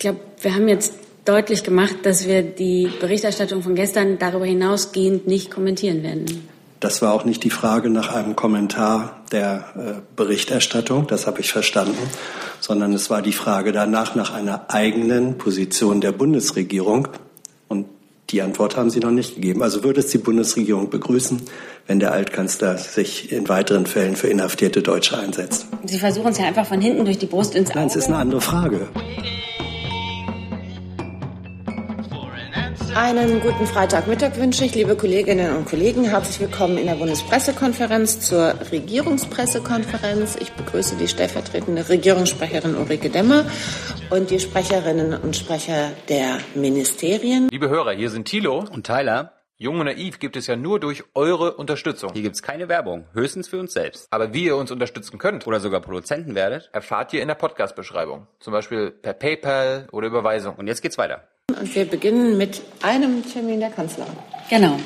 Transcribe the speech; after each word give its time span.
glaube, 0.00 0.18
wir 0.40 0.54
haben 0.54 0.68
jetzt 0.68 0.94
deutlich 1.24 1.62
gemacht, 1.62 1.96
dass 2.02 2.26
wir 2.26 2.42
die 2.42 2.90
Berichterstattung 3.00 3.62
von 3.62 3.76
gestern 3.76 4.18
darüber 4.18 4.46
hinausgehend 4.46 5.28
nicht 5.28 5.50
kommentieren 5.50 6.02
werden. 6.02 6.48
Das 6.80 7.02
war 7.02 7.12
auch 7.12 7.26
nicht 7.26 7.44
die 7.44 7.50
Frage 7.50 7.90
nach 7.90 8.12
einem 8.12 8.34
Kommentar 8.34 9.20
der 9.30 9.64
äh, 9.76 10.00
Berichterstattung, 10.16 11.06
das 11.06 11.26
habe 11.26 11.40
ich 11.40 11.52
verstanden, 11.52 11.98
sondern 12.58 12.94
es 12.94 13.10
war 13.10 13.20
die 13.20 13.34
Frage 13.34 13.70
danach 13.72 14.14
nach 14.14 14.32
einer 14.32 14.64
eigenen 14.68 15.36
Position 15.36 16.00
der 16.00 16.12
Bundesregierung. 16.12 17.08
Und 17.68 17.86
die 18.30 18.40
Antwort 18.40 18.78
haben 18.78 18.88
Sie 18.88 19.00
noch 19.00 19.10
nicht 19.10 19.34
gegeben. 19.34 19.62
Also 19.62 19.84
würde 19.84 20.00
es 20.00 20.06
die 20.06 20.18
Bundesregierung 20.18 20.88
begrüßen, 20.88 21.42
wenn 21.86 22.00
der 22.00 22.12
Altkanzler 22.12 22.78
sich 22.78 23.30
in 23.30 23.48
weiteren 23.50 23.84
Fällen 23.84 24.16
für 24.16 24.28
inhaftierte 24.28 24.80
Deutsche 24.80 25.18
einsetzt? 25.18 25.66
Sie 25.84 25.98
versuchen 25.98 26.28
es 26.28 26.38
ja 26.38 26.46
einfach 26.46 26.66
von 26.66 26.80
hinten 26.80 27.04
durch 27.04 27.18
die 27.18 27.26
Brust 27.26 27.54
ins 27.54 27.70
Auge. 27.70 27.78
Nein, 27.78 27.88
es 27.88 27.96
ist 27.96 28.06
eine 28.06 28.16
andere 28.16 28.40
Frage. 28.40 28.88
Einen 32.94 33.40
guten 33.40 33.66
Freitagmittag 33.66 34.36
wünsche 34.36 34.64
ich, 34.64 34.74
liebe 34.74 34.96
Kolleginnen 34.96 35.56
und 35.56 35.66
Kollegen. 35.66 36.04
Herzlich 36.04 36.40
willkommen 36.40 36.76
in 36.76 36.86
der 36.86 36.96
Bundespressekonferenz 36.96 38.20
zur 38.20 38.54
Regierungspressekonferenz. 38.72 40.36
Ich 40.40 40.52
begrüße 40.52 40.96
die 40.96 41.06
stellvertretende 41.06 41.88
Regierungssprecherin 41.88 42.74
Ulrike 42.74 43.08
Demmer 43.08 43.44
und 44.10 44.30
die 44.30 44.40
Sprecherinnen 44.40 45.14
und 45.14 45.36
Sprecher 45.36 45.92
der 46.08 46.38
Ministerien. 46.56 47.48
Liebe 47.52 47.68
Hörer, 47.68 47.92
hier 47.92 48.10
sind 48.10 48.24
Thilo 48.24 48.64
und 48.72 48.84
Tyler. 48.86 49.34
Jung 49.56 49.78
und 49.78 49.86
naiv 49.86 50.18
gibt 50.18 50.36
es 50.36 50.46
ja 50.46 50.56
nur 50.56 50.80
durch 50.80 51.04
eure 51.14 51.52
Unterstützung. 51.56 52.12
Hier 52.14 52.22
gibt 52.22 52.34
es 52.34 52.42
keine 52.42 52.68
Werbung, 52.68 53.04
höchstens 53.12 53.46
für 53.46 53.60
uns 53.60 53.72
selbst. 53.72 54.08
Aber 54.10 54.32
wie 54.32 54.46
ihr 54.46 54.56
uns 54.56 54.70
unterstützen 54.70 55.18
könnt 55.18 55.46
oder 55.46 55.60
sogar 55.60 55.80
Produzenten 55.80 56.34
werdet, 56.34 56.70
erfahrt 56.72 57.12
ihr 57.12 57.22
in 57.22 57.28
der 57.28 57.34
Podcast-Beschreibung. 57.34 58.26
Zum 58.40 58.52
Beispiel 58.52 58.90
per 58.90 59.12
PayPal 59.12 59.86
oder 59.92 60.06
Überweisung. 60.06 60.56
Und 60.56 60.66
jetzt 60.66 60.80
geht's 60.80 60.96
weiter. 60.96 61.28
Und 61.54 61.74
wir 61.74 61.84
beginnen 61.84 62.36
mit 62.36 62.60
einem 62.82 63.24
Termin 63.30 63.60
der 63.60 63.70
Kanzlerin. 63.70 64.12
Genau. 64.48 64.78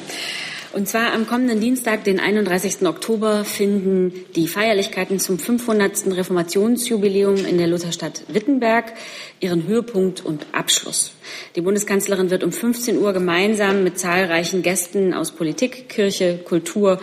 Und 0.74 0.88
zwar 0.88 1.12
am 1.12 1.28
kommenden 1.28 1.60
Dienstag, 1.60 2.02
den 2.02 2.18
31. 2.18 2.84
Oktober, 2.84 3.44
finden 3.44 4.12
die 4.34 4.48
Feierlichkeiten 4.48 5.20
zum 5.20 5.38
500. 5.38 6.16
Reformationsjubiläum 6.16 7.46
in 7.46 7.58
der 7.58 7.68
Lutherstadt 7.68 8.24
Wittenberg 8.26 8.92
ihren 9.38 9.68
Höhepunkt 9.68 10.24
und 10.24 10.46
Abschluss. 10.50 11.12
Die 11.54 11.60
Bundeskanzlerin 11.60 12.30
wird 12.30 12.42
um 12.42 12.50
15 12.50 12.98
Uhr 12.98 13.12
gemeinsam 13.12 13.84
mit 13.84 14.00
zahlreichen 14.00 14.62
Gästen 14.62 15.14
aus 15.14 15.30
Politik, 15.30 15.88
Kirche, 15.88 16.38
Kultur, 16.38 17.00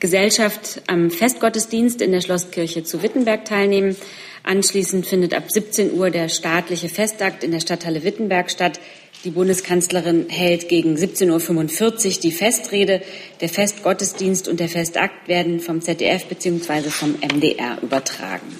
Gesellschaft 0.00 0.82
am 0.86 1.10
Festgottesdienst 1.10 2.02
in 2.02 2.12
der 2.12 2.20
Schlosskirche 2.20 2.84
zu 2.84 3.02
Wittenberg 3.02 3.46
teilnehmen. 3.46 3.96
Anschließend 4.44 5.06
findet 5.06 5.32
ab 5.32 5.50
17 5.50 5.94
Uhr 5.94 6.10
der 6.10 6.28
staatliche 6.28 6.90
Festakt 6.90 7.42
in 7.42 7.50
der 7.50 7.60
Stadthalle 7.60 8.04
Wittenberg 8.04 8.50
statt. 8.50 8.78
Die 9.24 9.30
Bundeskanzlerin 9.30 10.28
hält 10.28 10.68
gegen 10.68 10.96
17.45 10.96 11.82
Uhr 12.16 12.20
die 12.20 12.30
Festrede. 12.30 13.00
Der 13.40 13.48
Festgottesdienst 13.48 14.46
und 14.46 14.60
der 14.60 14.68
Festakt 14.68 15.28
werden 15.28 15.60
vom 15.60 15.80
ZDF 15.80 16.26
bzw. 16.26 16.90
vom 16.90 17.14
MDR 17.14 17.78
übertragen. 17.82 18.54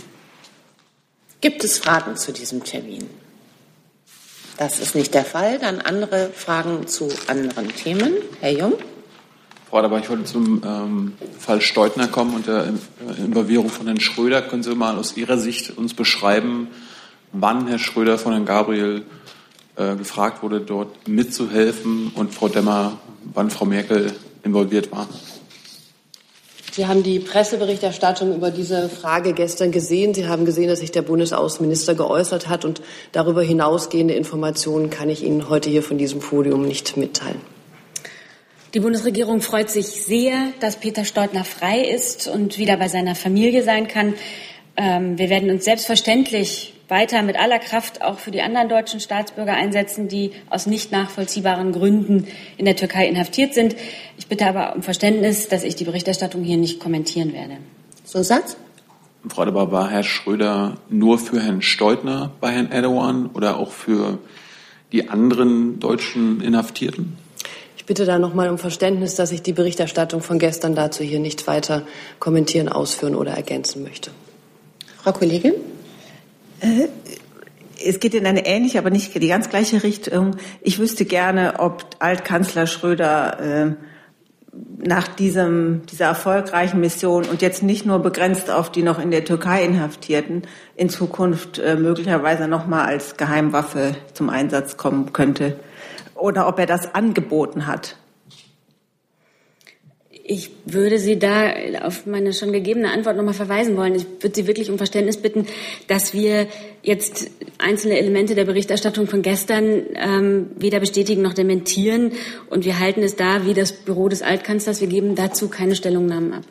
Gibt 1.43 1.63
es 1.63 1.79
Fragen 1.79 2.17
zu 2.17 2.33
diesem 2.33 2.65
Termin? 2.65 3.07
Das 4.57 4.79
ist 4.79 4.95
nicht 4.95 5.13
der 5.13 5.27
Fall. 5.27 5.59
Dann 5.59 5.83
andere 5.83 6.31
Fragen 6.31 6.87
zu 6.87 7.11
anderen 7.27 7.69
Themen. 7.77 8.15
Herr 8.41 8.53
Jung. 8.53 8.75
Frau 9.75 9.81
Aderbach, 9.81 10.03
ich 10.03 10.09
wollte 10.09 10.23
zum 10.23 10.63
ähm, 10.65 11.13
Fall 11.37 11.61
Steutner 11.61 12.07
kommen 12.07 12.37
und 12.37 12.47
der 12.47 12.73
Involvierung 13.19 13.69
von 13.69 13.87
Herrn 13.87 13.99
Schröder. 13.99 14.41
Können 14.41 14.63
Sie 14.63 14.73
mal 14.73 14.97
aus 14.97 15.17
Ihrer 15.17 15.37
Sicht 15.37 15.77
uns 15.77 15.95
beschreiben, 15.95 16.69
wann 17.33 17.67
Herr 17.67 17.81
Schröder 17.81 18.17
von 18.17 18.31
Herrn 18.31 18.45
Gabriel 18.45 19.03
äh, 19.75 19.97
gefragt 19.97 20.45
wurde, 20.45 20.61
dort 20.61 21.09
mitzuhelfen 21.09 22.13
und 22.15 22.33
Frau 22.33 22.47
Demmer, 22.47 22.99
wann 23.35 23.51
Frau 23.51 23.65
Merkel 23.65 24.13
involviert 24.45 24.93
war. 24.93 25.09
Sie 26.71 26.87
haben 26.87 27.03
die 27.03 27.19
Presseberichterstattung 27.19 28.33
über 28.33 28.53
diese 28.53 28.89
Frage 28.89 29.33
gestern 29.33 29.73
gesehen. 29.73 30.15
Sie 30.15 30.29
haben 30.29 30.45
gesehen, 30.45 30.69
dass 30.69 30.79
sich 30.79 30.93
der 30.93 31.03
Bundesaußenminister 31.03 31.97
geäußert 31.97 32.49
hat. 32.49 32.65
Und 32.65 32.81
darüber 33.11 33.43
hinausgehende 33.43 34.15
Informationen 34.15 34.91
kann 34.91 35.11
ich 35.11 35.25
Ihnen 35.25 35.49
heute 35.49 35.69
hier 35.69 35.83
von 35.83 35.99
diesem 35.99 36.21
Podium 36.21 36.63
nicht 36.63 36.97
mitteilen. 36.97 37.54
Die 38.75 38.81
Bundesregierung 38.81 39.41
freut 39.41 39.71
sich 39.71 39.87
sehr, 39.87 40.49
dass 40.59 40.81
Peter 40.81 41.05
Steutner 41.05 41.45
frei 41.45 41.81
ist 41.81 42.27
und 42.27 42.59
wieder 42.59 42.77
bei 42.77 42.89
seiner 42.89 43.15
Familie 43.15 43.63
sein 43.63 43.87
kann. 43.87 44.15
Ähm, 44.77 45.17
wir 45.17 45.31
werden 45.31 45.49
uns 45.49 45.65
selbstverständlich 45.65 46.75
weiter 46.89 47.23
mit 47.23 47.39
aller 47.39 47.61
Kraft 47.61 48.03
auch 48.03 48.19
für 48.19 48.33
die 48.33 48.43
anderen 48.43 48.69
deutschen 48.69 48.99
Staatsbürger 48.99 49.55
einsetzen, 49.55 50.09
die 50.09 50.33
aus 50.51 50.67
nicht 50.67 50.91
nachvollziehbaren 50.91 51.71
Gründen 51.71 52.27
in 52.57 52.65
der 52.65 52.75
Türkei 52.75 53.07
inhaftiert 53.07 53.55
sind. 53.55 53.77
Ich 54.19 54.27
bitte 54.27 54.45
aber 54.45 54.75
um 54.75 54.83
Verständnis, 54.83 55.47
dass 55.47 55.63
ich 55.63 55.77
die 55.77 55.85
Berichterstattung 55.85 56.43
hier 56.43 56.57
nicht 56.57 56.81
kommentieren 56.81 57.33
werde. 57.33 57.59
Zusatz? 58.03 58.57
Frau 59.29 59.45
Debar, 59.45 59.71
war 59.71 59.89
Herr 59.89 60.03
Schröder 60.03 60.79
nur 60.89 61.21
für 61.21 61.41
Herrn 61.41 61.63
Steutner 61.63 62.33
bei 62.41 62.51
Herrn 62.51 62.73
Erdogan 62.73 63.31
oder 63.35 63.57
auch 63.57 63.71
für 63.71 64.19
die 64.91 65.09
anderen 65.09 65.79
deutschen 65.79 66.41
Inhaftierten? 66.41 67.24
Ich 67.85 67.87
bitte 67.87 68.07
da 68.07 68.19
nochmal 68.19 68.49
um 68.49 68.57
Verständnis, 68.57 69.15
dass 69.15 69.31
ich 69.31 69.43
die 69.43 69.53
Berichterstattung 69.53 70.23
von 70.23 70.39
gestern 70.39 70.75
dazu 70.75 71.05
hier 71.05 71.21
nicht 71.21 71.47
weiter 71.47 71.83
kommentieren, 72.19 72.71
ausführen 72.71 73.15
oder 73.15 73.33
ergänzen 73.33 73.83
möchte. 73.83 74.11
Frau 75.03 75.13
Kollegin? 75.13 75.53
Äh, 76.61 76.89
es 77.85 78.01
geht 78.01 78.15
in 78.15 78.25
eine 78.25 78.47
ähnliche, 78.47 78.79
aber 78.79 78.89
nicht 78.89 79.15
die 79.15 79.29
ganz 79.29 79.51
gleiche 79.51 79.83
Richtung. 79.83 80.37
Ich 80.63 80.79
wüsste 80.79 81.05
gerne, 81.05 81.57
ob 81.59 81.85
Altkanzler 81.99 82.67
Schröder 82.67 83.41
äh, 83.67 83.73
nach 84.83 85.07
diesem, 85.07 85.83
dieser 85.85 86.07
erfolgreichen 86.07 86.81
Mission 86.81 87.27
und 87.27 87.43
jetzt 87.43 87.63
nicht 87.63 87.85
nur 87.85 87.99
begrenzt 87.99 88.51
auf 88.51 88.73
die 88.73 88.83
noch 88.83 88.99
in 88.99 89.11
der 89.11 89.27
Türkei 89.27 89.63
Inhaftierten 89.63 90.45
in 90.75 90.89
Zukunft 90.89 91.59
äh, 91.59 91.77
möglicherweise 91.77 92.49
noch 92.49 92.67
mal 92.67 92.87
als 92.87 93.19
Geheimwaffe 93.19 93.95
zum 94.15 94.31
Einsatz 94.31 94.79
kommen 94.79 95.13
könnte 95.13 95.59
oder 96.25 96.49
ob 96.49 96.59
er 96.59 96.65
das 96.65 96.95
angeboten 96.95 97.67
hat. 97.67 97.97
Ich 100.27 100.51
würde 100.65 100.99
Sie 100.99 101.19
da 101.19 101.53
auf 101.83 102.07
meine 102.07 102.33
schon 102.33 102.51
gegebene 102.51 102.91
Antwort 102.91 103.19
nochmal 103.19 103.35
verweisen 103.35 103.77
wollen. 103.77 103.95
Ich 103.95 104.07
würde 104.21 104.35
Sie 104.35 104.47
wirklich 104.47 104.71
um 104.71 104.79
Verständnis 104.79 105.19
bitten, 105.19 105.47
dass 105.87 106.15
wir 106.15 106.47
jetzt 106.83 107.31
einzelne 107.59 107.99
Elemente 107.99 108.35
der 108.35 108.47
Berichterstattung 108.47 109.07
von 109.07 109.21
gestern 109.21 109.83
ähm, 109.97 110.47
weder 110.57 110.81
bestätigen 110.81 111.21
noch 111.21 111.35
dementieren. 111.35 112.13
Und 112.49 112.65
wir 112.65 112.79
halten 112.79 113.03
es 113.03 113.17
da 113.17 113.45
wie 113.45 113.53
das 113.53 113.73
Büro 113.73 114.09
des 114.09 114.23
Altkanzlers. 114.23 114.81
Wir 114.81 114.89
geben 114.89 115.17
dazu 115.17 115.49
keine 115.49 115.77
Stellungnahmen 115.77 116.33
ab. 116.33 116.45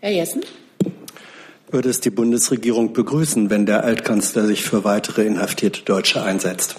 Herr 0.00 0.12
Jessen? 0.12 0.40
Würde 1.70 1.90
es 1.90 2.00
die 2.00 2.08
Bundesregierung 2.08 2.94
begrüßen, 2.94 3.50
wenn 3.50 3.66
der 3.66 3.84
Altkanzler 3.84 4.46
sich 4.46 4.62
für 4.62 4.84
weitere 4.84 5.26
inhaftierte 5.26 5.82
Deutsche 5.82 6.22
einsetzt? 6.22 6.76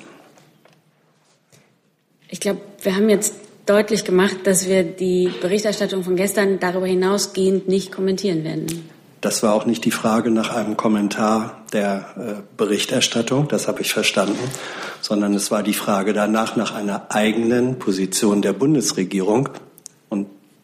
Ich 2.30 2.40
glaube, 2.40 2.62
wir 2.82 2.96
haben 2.96 3.10
jetzt 3.10 3.34
deutlich 3.66 4.04
gemacht, 4.04 4.38
dass 4.44 4.68
wir 4.68 4.84
die 4.84 5.32
Berichterstattung 5.42 6.04
von 6.04 6.16
gestern 6.16 6.60
darüber 6.60 6.88
hinausgehend 6.88 7.68
nicht 7.68 7.92
kommentieren 7.92 8.44
werden. 8.44 8.90
Das 9.22 9.42
war 9.42 9.54
auch 9.54 9.66
nicht 9.66 9.86
die 9.86 9.92
Frage 9.92 10.30
nach 10.30 10.56
einem 10.56 10.78
Kommentar 10.78 11.64
der 11.74 12.06
äh, 12.16 12.42
Berichterstattung, 12.58 13.48
das 13.48 13.68
habe 13.68 13.82
ich 13.82 13.92
verstanden, 13.92 14.38
sondern 15.02 15.34
es 15.34 15.50
war 15.50 15.64
die 15.64 15.74
Frage 15.74 16.14
danach 16.14 16.56
nach 16.56 16.76
einer 16.76 17.08
eigenen 17.10 17.80
Position 17.80 18.44
der 18.44 18.54
Bundesregierung. 18.54 19.50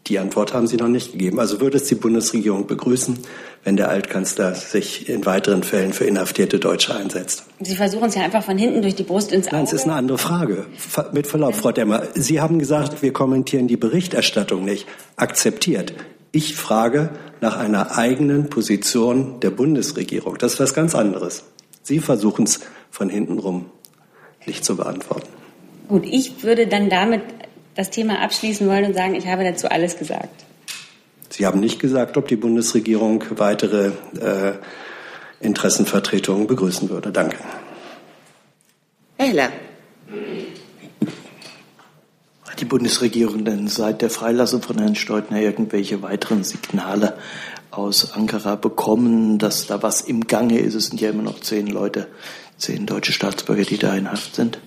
Die 0.07 0.17
Antwort 0.17 0.53
haben 0.53 0.67
Sie 0.67 0.77
noch 0.77 0.87
nicht 0.87 1.11
gegeben. 1.11 1.39
Also 1.39 1.61
würde 1.61 1.77
es 1.77 1.83
die 1.83 1.95
Bundesregierung 1.95 2.65
begrüßen, 2.65 3.19
wenn 3.63 3.77
der 3.77 3.89
Altkanzler 3.89 4.55
sich 4.55 5.07
in 5.07 5.25
weiteren 5.25 5.63
Fällen 5.63 5.93
für 5.93 6.05
inhaftierte 6.05 6.59
Deutsche 6.59 6.95
einsetzt. 6.95 7.43
Sie 7.59 7.75
versuchen 7.75 8.09
es 8.09 8.15
ja 8.15 8.23
einfach 8.23 8.43
von 8.43 8.57
hinten 8.57 8.81
durch 8.81 8.95
die 8.95 9.03
Brust 9.03 9.31
ins 9.31 9.47
Auge. 9.47 9.57
Nein, 9.57 9.65
es 9.65 9.73
ist 9.73 9.83
eine 9.83 9.93
andere 9.93 10.17
Frage. 10.17 10.65
Mit 11.13 11.27
Verlaub, 11.27 11.55
Frau 11.55 11.71
Demmer, 11.71 12.03
Sie 12.15 12.41
haben 12.41 12.57
gesagt, 12.57 13.03
wir 13.03 13.13
kommentieren 13.13 13.67
die 13.67 13.77
Berichterstattung 13.77 14.65
nicht. 14.65 14.87
Akzeptiert. 15.17 15.93
Ich 16.31 16.55
frage 16.55 17.11
nach 17.39 17.57
einer 17.57 17.97
eigenen 17.97 18.49
Position 18.49 19.39
der 19.41 19.51
Bundesregierung. 19.51 20.37
Das 20.37 20.53
ist 20.53 20.59
was 20.59 20.73
ganz 20.73 20.95
anderes. 20.95 21.43
Sie 21.83 21.99
versuchen 21.99 22.45
es 22.45 22.61
von 22.89 23.09
hinten 23.09 23.37
rum 23.37 23.65
nicht 24.45 24.65
zu 24.65 24.77
beantworten. 24.77 25.27
Gut, 25.87 26.05
ich 26.05 26.43
würde 26.43 26.67
dann 26.67 26.89
damit 26.89 27.21
das 27.75 27.89
Thema 27.89 28.19
abschließen 28.19 28.67
wollen 28.67 28.85
und 28.85 28.93
sagen, 28.93 29.15
ich 29.15 29.27
habe 29.27 29.43
dazu 29.43 29.69
alles 29.69 29.97
gesagt. 29.97 30.45
Sie 31.29 31.45
haben 31.45 31.59
nicht 31.59 31.79
gesagt, 31.79 32.17
ob 32.17 32.27
die 32.27 32.35
Bundesregierung 32.35 33.23
weitere 33.37 33.91
äh, 34.19 34.53
Interessenvertretungen 35.39 36.47
begrüßen 36.47 36.89
würde. 36.89 37.11
Danke. 37.11 37.37
Herr 39.17 39.27
Heller. 39.27 39.51
Hat 42.49 42.59
die 42.59 42.65
Bundesregierung 42.65 43.45
denn 43.45 43.67
seit 43.67 44.01
der 44.01 44.09
Freilassung 44.09 44.61
von 44.61 44.77
Herrn 44.77 44.95
Steutner 44.95 45.39
irgendwelche 45.39 46.01
weiteren 46.01 46.43
Signale 46.43 47.17
aus 47.71 48.11
Ankara 48.11 48.55
bekommen, 48.55 49.37
dass 49.39 49.67
da 49.67 49.81
was 49.81 50.01
im 50.01 50.27
Gange 50.27 50.59
ist. 50.59 50.75
Es 50.75 50.87
sind 50.87 50.99
ja 50.99 51.09
immer 51.09 51.23
noch 51.23 51.39
zehn 51.39 51.67
Leute, 51.67 52.07
zehn 52.57 52.85
deutsche 52.85 53.13
Staatsbürger, 53.13 53.63
die 53.63 53.77
da 53.77 53.95
in 53.95 54.11
Haft 54.11 54.35
sind. 54.35 54.59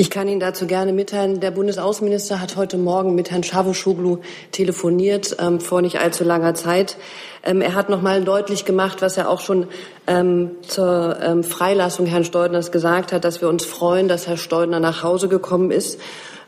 Ich 0.00 0.10
kann 0.10 0.28
Ihnen 0.28 0.38
dazu 0.38 0.68
gerne 0.68 0.92
mitteilen, 0.92 1.40
der 1.40 1.50
Bundesaußenminister 1.50 2.40
hat 2.40 2.54
heute 2.54 2.78
Morgen 2.78 3.16
mit 3.16 3.32
Herrn 3.32 3.42
Çavuşoğlu 3.42 4.20
telefoniert, 4.52 5.34
ähm, 5.40 5.58
vor 5.58 5.82
nicht 5.82 5.98
allzu 5.98 6.24
langer 6.24 6.54
Zeit. 6.54 6.96
Ähm, 7.42 7.60
er 7.60 7.74
hat 7.74 7.88
noch 7.88 8.00
mal 8.00 8.22
deutlich 8.22 8.64
gemacht, 8.64 9.02
was 9.02 9.16
er 9.16 9.28
auch 9.28 9.40
schon 9.40 9.66
ähm, 10.06 10.52
zur 10.62 11.18
ähm, 11.20 11.42
Freilassung 11.42 12.06
Herrn 12.06 12.22
Steudners 12.22 12.70
gesagt 12.70 13.12
hat, 13.12 13.24
dass 13.24 13.40
wir 13.40 13.48
uns 13.48 13.64
freuen, 13.64 14.06
dass 14.06 14.28
Herr 14.28 14.36
Steudner 14.36 14.78
nach 14.78 15.02
Hause 15.02 15.26
gekommen 15.26 15.72
ist. 15.72 15.98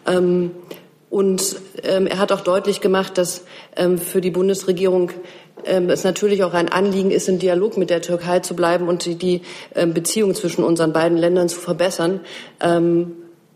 Ähm, 0.07 0.53
und 1.11 1.57
ähm, 1.83 2.07
er 2.07 2.19
hat 2.21 2.31
auch 2.31 2.43
deutlich 2.43 2.81
gemacht, 2.81 3.19
dass 3.19 3.43
für 3.97 4.21
die 4.21 4.31
Bundesregierung 4.31 5.11
es 5.65 6.05
natürlich 6.05 6.45
auch 6.45 6.55
ein 6.55 6.69
Anliegen 6.69 7.11
ist, 7.11 7.29
im 7.29 7.41
Dialog 7.41 7.77
mit 7.77 7.91
der 7.91 8.01
Türkei 8.01 8.39
zu 8.39 8.55
bleiben 8.55 8.87
und 8.87 9.05
die, 9.07 9.43
Beziehung 9.75 10.35
zwischen 10.35 10.63
unseren 10.63 10.93
beiden 10.93 11.19
Ländern 11.19 11.49
zu 11.49 11.59
verbessern. 11.59 12.21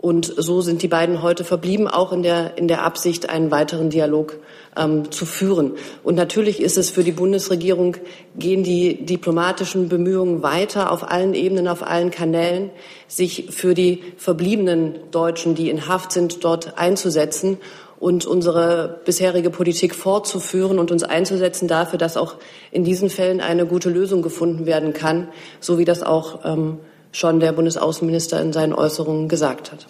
Und 0.05 0.35
so 0.37 0.61
sind 0.61 0.83
die 0.83 0.89
beiden 0.89 1.23
heute 1.23 1.45
verblieben, 1.45 1.89
auch 1.89 2.12
in 2.12 2.23
der, 2.23 2.59
in 2.59 2.69
der 2.69 2.83
Absicht, 2.83 3.31
einen 3.31 3.51
weiteren 3.51 3.89
Dialog 3.89 4.37
ähm, 4.77 5.11
zu 5.11 5.25
führen. 5.25 5.77
Und 6.03 6.15
natürlich 6.15 6.61
ist 6.61 6.77
es 6.77 6.91
für 6.91 7.03
die 7.03 7.11
Bundesregierung, 7.11 7.97
gehen 8.37 8.62
die 8.65 9.06
diplomatischen 9.06 9.89
Bemühungen 9.89 10.43
weiter 10.43 10.93
auf 10.93 11.11
allen 11.11 11.33
Ebenen, 11.33 11.69
auf 11.69 11.83
allen 11.83 12.11
Kanälen, 12.11 12.69
sich 13.09 13.47
für 13.49 13.73
die 13.73 14.03
verbliebenen 14.19 15.11
Deutschen, 15.11 15.55
die 15.55 15.71
in 15.71 15.89
Haft 15.89 16.12
sind, 16.12 16.45
dort 16.45 16.77
einzusetzen 16.77 17.56
und 17.99 18.27
unsere 18.27 19.01
bisherige 19.06 19.49
Politik 19.49 19.95
fortzuführen 19.95 20.79
und 20.79 20.93
uns 20.93 21.03
einzusetzen 21.03 21.67
dafür, 21.67 21.99
dass 21.99 22.19
auch 22.19 22.35
in 22.71 22.85
diesen 22.85 23.09
Fällen 23.09 23.41
eine 23.41 23.65
gute 23.65 23.89
Lösung 23.89 24.21
gefunden 24.21 24.67
werden 24.67 24.93
kann, 24.93 25.29
so 25.61 25.79
wie 25.79 25.87
das 25.87 26.03
auch 26.03 26.45
ähm, 26.45 26.77
schon 27.15 27.39
der 27.39 27.53
Bundesaußenminister 27.53 28.41
in 28.41 28.53
seinen 28.53 28.75
Äußerungen 28.75 29.29
gesagt 29.29 29.71
hat. 29.71 29.87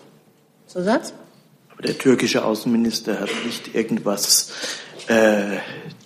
Zusatz? 0.67 1.15
Aber 1.73 1.83
der 1.83 1.97
türkische 1.97 2.45
Außenminister 2.45 3.19
hat 3.19 3.31
nicht 3.47 3.75
irgendwas 3.75 4.53
äh, 5.09 5.59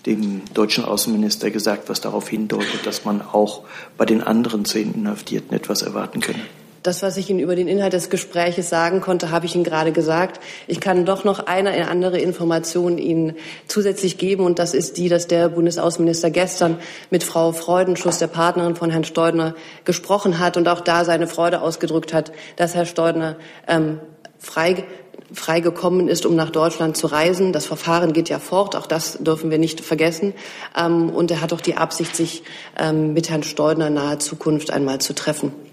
dem 0.06 0.42
deutschen 0.54 0.84
Außenminister 0.84 1.50
gesagt, 1.50 1.88
was 1.88 2.00
darauf 2.00 2.28
hindeutet, 2.28 2.86
dass 2.86 3.04
man 3.04 3.20
auch 3.20 3.64
bei 3.96 4.04
den 4.04 4.22
anderen 4.22 4.64
zehn 4.64 4.94
Inhaftierten 4.94 5.56
etwas 5.56 5.82
erwarten 5.82 6.20
könne. 6.20 6.40
Das, 6.88 7.02
was 7.02 7.18
ich 7.18 7.28
Ihnen 7.28 7.38
über 7.38 7.54
den 7.54 7.68
Inhalt 7.68 7.92
des 7.92 8.08
Gespräches 8.08 8.70
sagen 8.70 9.02
konnte, 9.02 9.30
habe 9.30 9.44
ich 9.44 9.54
Ihnen 9.54 9.62
gerade 9.62 9.92
gesagt. 9.92 10.40
Ich 10.66 10.80
kann 10.80 11.04
doch 11.04 11.22
noch 11.22 11.40
eine 11.40 11.86
andere 11.86 12.16
Information 12.18 12.96
Ihnen 12.96 13.36
zusätzlich 13.66 14.16
geben, 14.16 14.42
und 14.46 14.58
das 14.58 14.72
ist 14.72 14.96
die, 14.96 15.10
dass 15.10 15.26
der 15.26 15.50
Bundesaußenminister 15.50 16.30
gestern 16.30 16.78
mit 17.10 17.24
Frau 17.24 17.52
Freudenschuss, 17.52 18.20
der 18.20 18.28
Partnerin 18.28 18.74
von 18.74 18.88
Herrn 18.88 19.04
Steudner, 19.04 19.54
gesprochen 19.84 20.38
hat 20.38 20.56
und 20.56 20.66
auch 20.66 20.80
da 20.80 21.04
seine 21.04 21.26
Freude 21.26 21.60
ausgedrückt 21.60 22.14
hat, 22.14 22.32
dass 22.56 22.74
Herr 22.74 22.86
Steudner 22.86 23.36
ähm, 23.66 24.00
frei 24.38 24.86
freigekommen 25.30 26.08
ist, 26.08 26.24
um 26.24 26.36
nach 26.36 26.48
Deutschland 26.48 26.96
zu 26.96 27.06
reisen. 27.06 27.52
Das 27.52 27.66
Verfahren 27.66 28.14
geht 28.14 28.30
ja 28.30 28.38
fort, 28.38 28.74
auch 28.74 28.86
das 28.86 29.18
dürfen 29.18 29.50
wir 29.50 29.58
nicht 29.58 29.82
vergessen. 29.82 30.32
Ähm, 30.74 31.10
und 31.10 31.30
er 31.30 31.42
hat 31.42 31.52
auch 31.52 31.60
die 31.60 31.76
Absicht, 31.76 32.16
sich 32.16 32.44
ähm, 32.78 33.12
mit 33.12 33.28
Herrn 33.28 33.42
Steudner 33.42 33.88
in 33.88 33.94
naher 33.94 34.20
Zukunft 34.20 34.70
einmal 34.70 35.02
zu 35.02 35.14
treffen. 35.14 35.67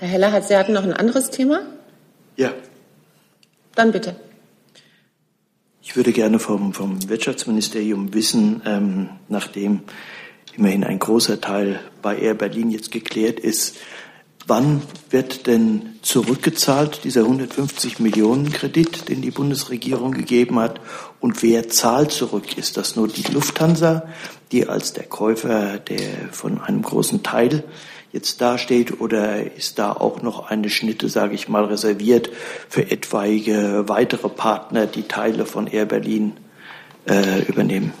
Herr 0.00 0.08
Heller, 0.08 0.42
Sie 0.42 0.56
hatten 0.56 0.74
noch 0.74 0.84
ein 0.84 0.92
anderes 0.92 1.30
Thema? 1.30 1.62
Ja. 2.36 2.52
Dann 3.74 3.90
bitte. 3.90 4.14
Ich 5.82 5.96
würde 5.96 6.12
gerne 6.12 6.38
vom, 6.38 6.72
vom 6.72 7.08
Wirtschaftsministerium 7.08 8.14
wissen, 8.14 8.62
ähm, 8.64 9.08
nachdem 9.28 9.80
immerhin 10.56 10.84
ein 10.84 11.00
großer 11.00 11.40
Teil 11.40 11.80
bei 12.00 12.16
Air 12.16 12.34
Berlin 12.34 12.70
jetzt 12.70 12.92
geklärt 12.92 13.40
ist, 13.40 13.76
wann 14.46 14.82
wird 15.10 15.48
denn 15.48 15.98
zurückgezahlt, 16.02 17.02
dieser 17.02 17.22
150 17.22 17.98
Millionen 17.98 18.52
Kredit, 18.52 19.08
den 19.08 19.20
die 19.20 19.32
Bundesregierung 19.32 20.12
gegeben 20.12 20.60
hat, 20.60 20.80
und 21.18 21.42
wer 21.42 21.68
zahlt 21.68 22.12
zurück? 22.12 22.56
Ist 22.56 22.76
das 22.76 22.94
nur 22.94 23.08
die 23.08 23.32
Lufthansa, 23.32 24.08
die 24.52 24.68
als 24.68 24.92
der 24.92 25.04
Käufer 25.04 25.78
der 25.78 26.28
von 26.30 26.60
einem 26.60 26.82
großen 26.82 27.24
Teil 27.24 27.64
jetzt 28.12 28.40
dasteht 28.40 29.00
oder 29.00 29.54
ist 29.56 29.78
da 29.78 29.92
auch 29.92 30.22
noch 30.22 30.48
eine 30.48 30.70
Schnitte, 30.70 31.08
sage 31.08 31.34
ich 31.34 31.48
mal, 31.48 31.64
reserviert 31.64 32.30
für 32.68 32.90
etwaige 32.90 33.84
weitere 33.86 34.28
Partner, 34.28 34.86
die 34.86 35.02
Teile 35.02 35.46
von 35.46 35.66
Air 35.66 35.86
Berlin 35.86 36.36
äh, 37.06 37.42
übernehmen? 37.42 37.92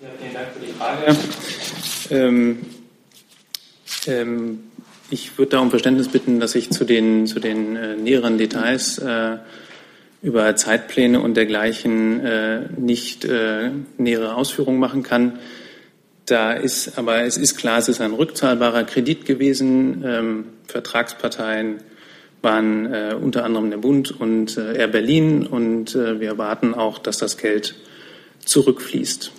Ja, 0.00 0.08
vielen 0.20 0.34
Dank 0.34 0.48
für 0.52 0.60
die 0.60 0.72
Frage. 0.72 1.16
Ähm, 2.10 2.58
ähm, 4.06 4.60
ich 5.10 5.36
würde 5.38 5.50
da 5.50 5.60
um 5.60 5.70
Verständnis 5.70 6.08
bitten, 6.08 6.40
dass 6.40 6.54
ich 6.54 6.70
zu 6.70 6.84
den, 6.84 7.26
zu 7.26 7.38
den 7.38 7.76
äh, 7.76 7.96
näheren 7.96 8.38
Details 8.38 8.98
äh, 8.98 9.36
über 10.22 10.54
Zeitpläne 10.56 11.20
und 11.20 11.36
dergleichen 11.36 12.24
äh, 12.24 12.60
nicht 12.76 13.24
äh, 13.24 13.70
nähere 13.98 14.36
Ausführungen 14.36 14.78
machen 14.78 15.02
kann. 15.02 15.38
Da 16.26 16.52
ist, 16.52 16.98
aber 16.98 17.22
es 17.22 17.36
ist 17.36 17.56
klar, 17.56 17.78
es 17.78 17.88
ist 17.88 18.00
ein 18.00 18.12
rückzahlbarer 18.12 18.84
Kredit 18.84 19.24
gewesen. 19.24 20.04
Ähm, 20.06 20.44
Vertragsparteien 20.68 21.78
waren 22.42 22.92
äh, 22.92 23.16
unter 23.20 23.44
anderem 23.44 23.70
der 23.70 23.78
Bund 23.78 24.10
und 24.10 24.56
äh, 24.56 24.76
Air 24.76 24.88
Berlin 24.88 25.46
und 25.46 25.94
äh, 25.94 26.20
wir 26.20 26.28
erwarten 26.28 26.74
auch, 26.74 26.98
dass 26.98 27.18
das 27.18 27.38
Geld 27.38 27.74
zurückfließt. 28.44 29.32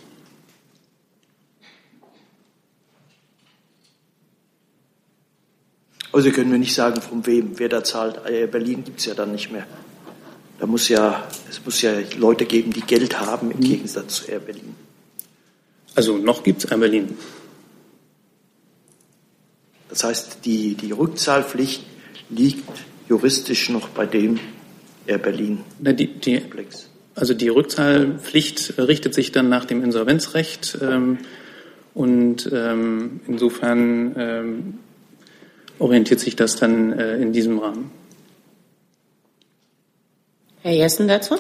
Sie 6.16 6.32
können 6.32 6.52
mir 6.52 6.60
nicht 6.60 6.76
sagen, 6.76 7.02
von 7.02 7.26
wem, 7.26 7.58
wer 7.58 7.70
da 7.70 7.84
zahlt. 7.84 8.22
Air 8.30 8.48
Berlin 8.48 8.84
gibt 8.84 9.00
es 9.00 9.08
ja 9.08 9.16
dann 9.16 9.32
nicht 9.32 9.52
mehr. 9.52 9.66
Da 10.60 10.68
muss 10.68 10.88
ja, 10.88 11.28
es 11.50 11.66
muss 11.66 11.82
ja 11.82 11.92
Leute 12.18 12.46
geben, 12.46 12.72
die 12.72 12.82
Geld 12.82 13.20
haben 13.20 13.52
im 13.52 13.60
Gegensatz 13.60 14.16
zu 14.16 14.32
Air 14.32 14.40
Berlin. 14.40 14.76
Also 15.96 16.18
noch 16.18 16.44
gibt 16.44 16.64
es 16.64 16.72
ein 16.72 16.80
Berlin. 16.80 17.18
Das 19.90 20.04
heißt, 20.04 20.40
die, 20.44 20.74
die 20.76 20.92
Rückzahlpflicht 20.92 21.84
liegt 22.30 22.68
juristisch 23.08 23.70
noch 23.70 23.90
bei 23.90 24.06
dem 24.06 24.40
Air 25.06 25.20
Berlin. 25.20 25.60
Na, 25.80 25.92
die, 25.92 26.08
die, 26.08 26.42
also 27.16 27.34
die 27.34 27.50
Rückzahlpflicht 27.50 28.80
richtet 28.80 29.14
sich 29.14 29.32
dann 29.32 29.50
nach 29.50 29.66
dem 29.66 29.84
Insolvenzrecht 29.84 30.80
ähm, 30.82 31.20
und 31.94 32.50
ähm, 32.52 33.20
insofern 33.28 34.16
ähm, 34.18 34.74
orientiert 35.78 36.20
sich 36.20 36.36
das 36.36 36.56
dann 36.56 36.94
äh, 36.94 37.18
in 37.18 37.34
diesem 37.34 37.60
Rahmen. 37.60 37.92
Herr 40.62 40.74
Jessen 40.74 41.08
dazu? 41.08 41.36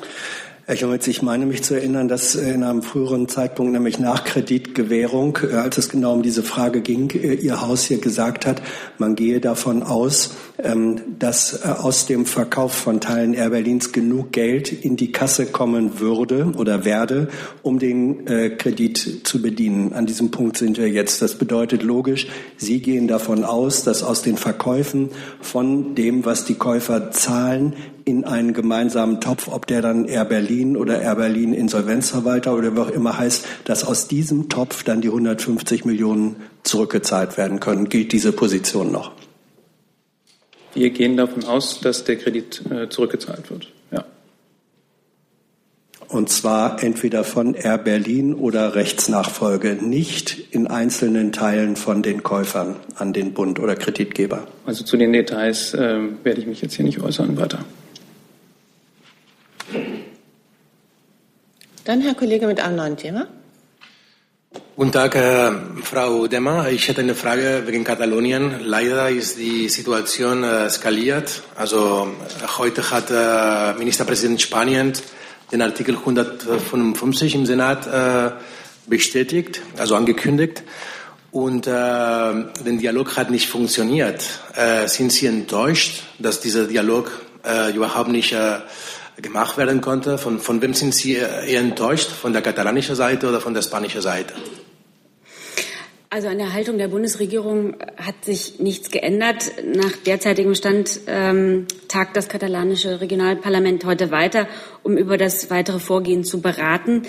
Herr 0.66 0.76
Jomitz, 0.76 1.08
ich 1.08 1.22
meine 1.22 1.46
mich 1.46 1.62
zu 1.62 1.74
erinnern, 1.74 2.08
dass 2.08 2.36
in 2.36 2.64
einem 2.64 2.84
früheren 2.84 3.28
Zeitpunkt, 3.28 3.74
nämlich 3.74 4.00
nach 4.00 4.24
Kreditgewährung, 4.24 5.40
äh, 5.52 5.56
als 5.56 5.78
es 5.78 5.90
genau 5.90 6.14
um 6.14 6.24
diese 6.24 6.42
Frage 6.42 6.80
ging, 6.80 7.10
äh, 7.10 7.34
Ihr 7.34 7.60
Haus 7.60 7.84
hier 7.84 7.98
gesagt 7.98 8.46
hat, 8.46 8.62
man 8.98 9.16
gehe 9.16 9.42
davon 9.42 9.84
aus, 9.84 10.36
ähm, 10.64 11.02
dass 11.20 11.66
äh, 11.66 11.68
aus 11.68 12.06
dem 12.06 12.26
Verkauf 12.26 12.72
von 12.72 13.02
Teilen 13.02 13.34
Air 13.34 13.50
Berlins 13.50 13.92
genug 13.92 14.32
Geld 14.32 14.72
in 14.72 14.96
die 14.96 15.12
Kasse 15.12 15.48
kommen 15.48 16.00
würde 16.00 16.54
oder 16.58 16.86
werde, 16.86 17.28
um 17.62 17.78
den 17.78 18.26
Kredit 18.58 19.28
zu 19.28 19.42
bedienen. 19.42 19.92
An 19.92 20.06
diesem 20.06 20.32
Punkt 20.32 20.58
sind 20.58 20.78
wir 20.78 20.88
jetzt. 20.88 21.22
Das 21.22 21.36
bedeutet 21.36 21.84
logisch, 21.84 22.28
Sie 22.56 22.82
gehen 22.82 23.10
davon 23.10 23.44
aus, 23.44 23.84
dass 23.84 24.02
aus 24.02 24.22
den 24.22 24.38
Verkäufen 24.38 25.10
von 25.42 25.94
dem, 25.96 26.24
was 26.24 26.46
die 26.46 26.56
Käufer 26.56 27.12
zahlen, 27.12 27.74
in 28.06 28.26
einen 28.26 28.54
gemeinsamen 28.54 29.22
Topf, 29.22 29.48
ob 29.48 29.68
der 29.68 29.82
dann 29.82 30.06
Air 30.06 30.26
Berlin 30.26 30.76
oder 30.78 31.02
Air 31.02 31.16
Berlin 31.16 31.54
Insolvenzverwalter 31.54 32.54
oder 32.56 32.76
wie 32.76 32.80
auch 32.80 32.90
immer 32.90 33.18
heißt, 33.18 33.46
dass 33.66 33.84
aus 33.84 34.08
diesem 34.08 34.50
Topf 34.50 34.84
dann 34.84 35.02
die 35.02 35.10
150 35.10 35.86
Millionen 35.86 36.38
zurückgezahlt 36.64 37.38
werden 37.38 37.60
können. 37.60 37.90
Gilt 37.90 38.12
diese 38.12 38.32
Position 38.32 38.92
noch? 38.92 39.12
Wir 40.74 40.90
gehen 40.90 41.18
davon 41.18 41.44
aus, 41.44 41.82
dass 41.82 42.04
der 42.04 42.18
Kredit 42.18 42.64
äh, 42.72 42.90
zurückgezahlt 42.90 43.50
wird. 43.52 43.68
Ja. 43.92 44.06
Und 46.08 46.30
zwar 46.30 46.84
entweder 46.84 47.24
von 47.24 47.54
Air 47.54 47.78
Berlin 47.78 48.34
oder 48.34 48.76
Rechtsnachfolge, 48.76 49.78
nicht 49.82 50.48
in 50.52 50.68
einzelnen 50.68 51.32
Teilen 51.32 51.76
von 51.76 52.02
den 52.04 52.24
Käufern 52.24 52.76
an 52.96 53.14
den 53.14 53.34
Bund 53.34 53.60
oder 53.60 53.76
Kreditgeber. 53.76 54.48
Also 54.66 54.84
zu 54.84 54.98
den 54.98 55.14
Details 55.14 55.74
äh, 55.74 56.00
werde 56.24 56.42
ich 56.42 56.48
mich 56.48 56.62
jetzt 56.62 56.76
hier 56.76 56.86
nicht 56.86 57.02
äußern 57.02 57.38
weiter. 57.38 57.66
Dann 61.86 62.00
Herr 62.00 62.16
Kollege 62.16 62.48
mit 62.48 62.62
einem 62.62 62.78
neuen 62.78 62.96
Thema. 62.96 63.28
Guten 64.78 64.94
Tag, 64.94 65.16
äh, 65.16 65.52
Frau 65.82 66.28
Demmer. 66.28 66.70
Ich 66.70 66.88
hätte 66.88 67.02
eine 67.02 67.14
Frage 67.14 67.64
wegen 67.66 67.84
Katalonien. 67.84 68.62
Leider 68.64 69.10
ist 69.10 69.38
die 69.38 69.68
Situation 69.68 70.46
äh, 70.46 70.68
eskaliert. 70.68 71.44
Also 71.58 72.08
äh, 72.42 72.48
heute 72.58 72.90
hat 72.90 73.12
äh, 73.12 73.78
Ministerpräsident 73.78 74.42
Spanien 74.42 74.94
den 75.52 75.62
Artikel 75.62 75.98
155 75.98 77.36
im 77.36 77.46
Senat 77.46 77.86
äh, 77.86 78.32
bestätigt, 78.88 79.62
also 79.78 79.96
angekündigt. 79.96 80.64
Und 81.34 81.68
äh, 81.68 81.70
der 81.70 82.46
Dialog 82.64 83.18
hat 83.18 83.30
nicht 83.30 83.50
funktioniert. 83.50 84.24
Sind 84.86 85.12
Sie 85.12 85.26
enttäuscht, 85.26 86.04
dass 86.20 86.40
dieser 86.40 86.66
Dialog 86.66 87.12
überhaupt 87.74 88.10
nicht 88.10 88.36
gemacht 89.22 89.58
werden 89.58 89.82
konnte? 89.82 90.18
Von, 90.18 90.40
von 90.40 90.62
wem 90.62 90.74
sind 90.74 90.94
Sie 90.94 91.14
eher 91.16 91.60
enttäuscht? 91.60 92.10
Von 92.10 92.34
der 92.34 92.42
katalanischen 92.42 92.96
Seite 92.96 93.28
oder 93.28 93.42
von 93.42 93.54
der 93.54 93.62
spanischen 93.62 94.02
Seite? 94.02 94.34
Also 96.10 96.28
an 96.28 96.38
der 96.38 96.54
Haltung 96.54 96.78
der 96.78 96.90
Bundesregierung 96.90 97.76
hat 97.98 98.24
sich 98.24 98.60
nichts 98.60 98.92
geändert. 98.92 99.52
Nach 99.66 99.92
derzeitigem 100.06 100.54
Stand 100.54 101.00
ähm, 101.08 101.66
tagt 101.88 102.16
das 102.16 102.30
katalanische 102.30 103.02
Regionalparlament 103.02 103.84
heute 103.84 104.12
weiter, 104.12 104.48
um 104.84 104.96
über 104.96 105.18
das 105.18 105.50
weitere 105.50 105.80
Vorgehen 105.80 106.24
zu 106.24 106.40
beraten. 106.40 107.02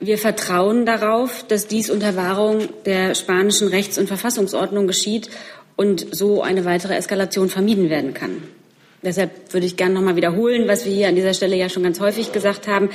Wir 0.00 0.18
vertrauen 0.18 0.84
darauf, 0.84 1.46
dass 1.48 1.66
dies 1.66 1.88
unter 1.88 2.14
Wahrung 2.14 2.68
der 2.84 3.14
spanischen 3.14 3.68
Rechts- 3.68 3.96
und 3.96 4.06
Verfassungsordnung 4.06 4.86
geschieht 4.86 5.30
und 5.74 6.14
so 6.14 6.42
eine 6.42 6.66
weitere 6.66 6.94
Eskalation 6.94 7.48
vermieden 7.48 7.88
werden 7.88 8.12
kann. 8.12 8.42
Deshalb 9.02 9.52
würde 9.52 9.66
ich 9.66 9.76
gerne 9.76 9.94
noch 9.94 10.02
mal 10.02 10.16
wiederholen, 10.16 10.66
was 10.66 10.84
wir 10.84 10.92
hier 10.92 11.08
an 11.08 11.14
dieser 11.14 11.34
Stelle 11.34 11.56
ja 11.56 11.68
schon 11.68 11.82
ganz 11.82 12.00
häufig 12.00 12.32
gesagt 12.32 12.66
haben. 12.66 12.90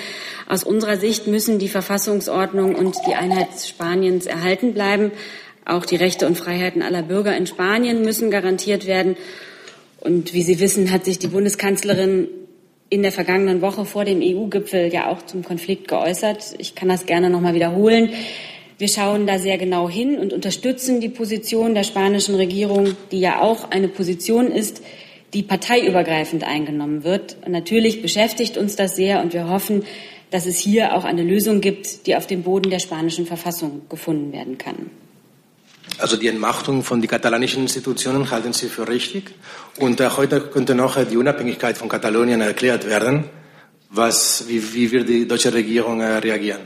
Aus 0.48 0.64
unserer 0.64 0.98
Sicht 0.98 1.28
müssen 1.28 1.60
die 1.60 1.70
Verfassungsordnung 1.70 2.76
und 2.76 2.96
die 3.08 3.16
Einheit 3.16 3.48
Spaniens 3.66 4.26
erhalten 4.26 4.74
bleiben. 4.74 5.12
Auch 5.66 5.86
die 5.86 5.96
Rechte 5.96 6.28
und 6.28 6.38
Freiheiten 6.38 6.82
aller 6.82 7.04
Bürger 7.04 7.38
in 7.38 7.46
Spanien 7.46 8.02
müssen 8.02 8.32
garantiert 8.32 8.88
werden. 8.88 9.16
Und 10.00 10.34
wie 10.34 10.42
Sie 10.42 10.60
wissen, 10.60 10.92
hat 10.92 11.06
sich 11.06 11.20
die 11.20 11.28
Bundeskanzlerin 11.28 12.28
in 12.90 13.04
der 13.04 13.12
vergangenen 13.12 13.62
Woche 13.62 13.86
vor 13.86 14.04
dem 14.04 14.22
EU-Gipfel 14.22 14.92
ja 14.92 15.08
auch 15.08 15.26
zum 15.26 15.44
Konflikt 15.44 15.88
geäußert. 15.88 16.56
Ich 16.58 16.76
kann 16.76 16.90
das 16.90 17.06
gerne 17.06 17.30
noch 17.30 17.40
mal 17.40 17.54
wiederholen. 17.54 18.10
Wir 18.80 18.90
schauen 18.90 19.28
da 19.28 19.38
sehr 19.38 19.60
genau 19.60 19.90
hin 19.90 20.18
und 20.18 20.34
unterstützen 20.34 21.00
die 21.00 21.08
Position 21.08 21.76
der 21.76 21.84
spanischen 21.84 22.36
Regierung, 22.36 22.98
die 23.12 23.20
ja 23.20 23.40
auch 23.40 23.70
eine 23.70 23.88
Position 23.88 24.52
ist, 24.52 24.82
die 25.34 25.44
parteiübergreifend 25.44 26.44
eingenommen 26.44 27.04
wird. 27.04 27.38
Und 27.46 27.52
natürlich 27.52 28.02
beschäftigt 28.02 28.58
uns 28.58 28.76
das 28.76 28.96
sehr 28.96 29.22
und 29.22 29.34
wir 29.34 29.48
hoffen, 29.48 29.84
dass 30.30 30.46
es 30.46 30.58
hier 30.58 30.96
auch 30.96 31.04
eine 31.04 31.24
Lösung 31.24 31.62
gibt, 31.62 32.08
die 32.08 32.16
auf 32.16 32.26
dem 32.26 32.44
Boden 32.44 32.70
der 32.70 32.80
spanischen 32.80 33.26
Verfassung 33.26 33.82
gefunden 33.90 34.32
werden 34.32 34.58
kann. 34.58 34.90
Also 35.98 36.16
die 36.16 36.28
Entmachtung 36.28 36.84
von 36.84 37.02
den 37.02 37.10
katalanischen 37.10 37.64
Institutionen 37.64 38.32
halten 38.32 38.54
Sie 38.54 38.68
für 38.68 38.88
richtig. 38.88 39.32
Und 39.78 40.00
äh, 40.00 40.10
heute 40.10 40.42
könnte 40.42 40.74
noch 40.74 40.98
äh, 40.98 41.06
die 41.06 41.18
Unabhängigkeit 41.18 41.78
von 41.78 41.90
Katalonien 41.90 42.42
erklärt 42.42 42.88
werden. 42.88 43.26
Was, 43.90 44.46
wie, 44.48 44.74
wie 44.74 44.92
wird 44.92 45.10
die 45.10 45.28
deutsche 45.28 45.54
Regierung 45.54 46.00
äh, 46.00 46.18
reagieren? 46.18 46.62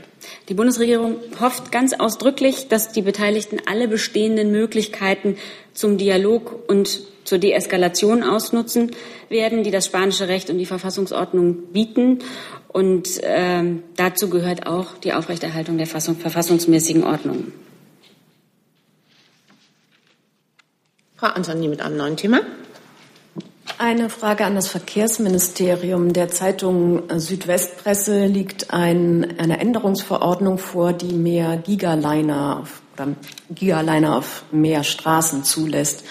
Die 0.48 0.54
Bundesregierung 0.54 1.16
hofft 1.40 1.72
ganz 1.72 1.92
ausdrücklich, 1.92 2.68
dass 2.68 2.92
die 2.92 3.02
Beteiligten 3.02 3.58
alle 3.66 3.88
bestehenden 3.88 4.52
Möglichkeiten 4.52 5.36
zum 5.72 5.98
Dialog 5.98 6.68
und 6.68 7.00
zur 7.26 7.38
Deeskalation 7.38 8.22
ausnutzen 8.22 8.92
werden, 9.28 9.62
die 9.62 9.70
das 9.70 9.86
spanische 9.86 10.28
Recht 10.28 10.48
und 10.50 10.58
die 10.58 10.66
Verfassungsordnung 10.66 11.72
bieten. 11.72 12.20
Und 12.68 13.08
ähm, 13.22 13.82
dazu 13.96 14.30
gehört 14.30 14.66
auch 14.66 14.98
die 14.98 15.12
Aufrechterhaltung 15.12 15.78
der 15.78 15.86
Fassung, 15.86 16.16
verfassungsmäßigen 16.16 17.04
Ordnung. 17.04 17.52
Frau 21.16 21.28
Antoni 21.28 21.68
mit 21.68 21.80
einem 21.80 21.96
neuen 21.96 22.16
Thema. 22.16 22.42
Eine 23.78 24.08
Frage 24.08 24.44
an 24.44 24.54
das 24.54 24.68
Verkehrsministerium. 24.68 26.12
Der 26.12 26.28
Zeitung 26.28 27.02
Südwestpresse 27.18 28.26
liegt 28.26 28.72
ein, 28.72 29.38
eine 29.38 29.58
Änderungsverordnung 29.60 30.58
vor, 30.58 30.92
die 30.92 31.14
mehr 31.14 31.58
Gigaliner 31.58 32.60
auf, 32.62 32.80
oder 32.94 33.08
Gigaliner 33.50 34.16
auf 34.16 34.44
mehr 34.50 34.82
Straßen 34.82 35.44
zulässt. 35.44 36.04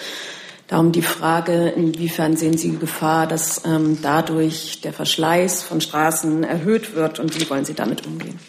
Darum 0.68 0.90
die 0.90 1.02
Frage, 1.02 1.68
inwiefern 1.68 2.36
sehen 2.36 2.58
Sie 2.58 2.70
die 2.70 2.78
Gefahr, 2.78 3.28
dass 3.28 3.64
ähm, 3.64 3.98
dadurch 4.02 4.80
der 4.80 4.92
Verschleiß 4.92 5.62
von 5.62 5.80
Straßen 5.80 6.42
erhöht 6.42 6.96
wird 6.96 7.20
und 7.20 7.38
wie 7.38 7.48
wollen 7.48 7.64
Sie 7.64 7.74
damit 7.74 8.04
umgehen? 8.04 8.40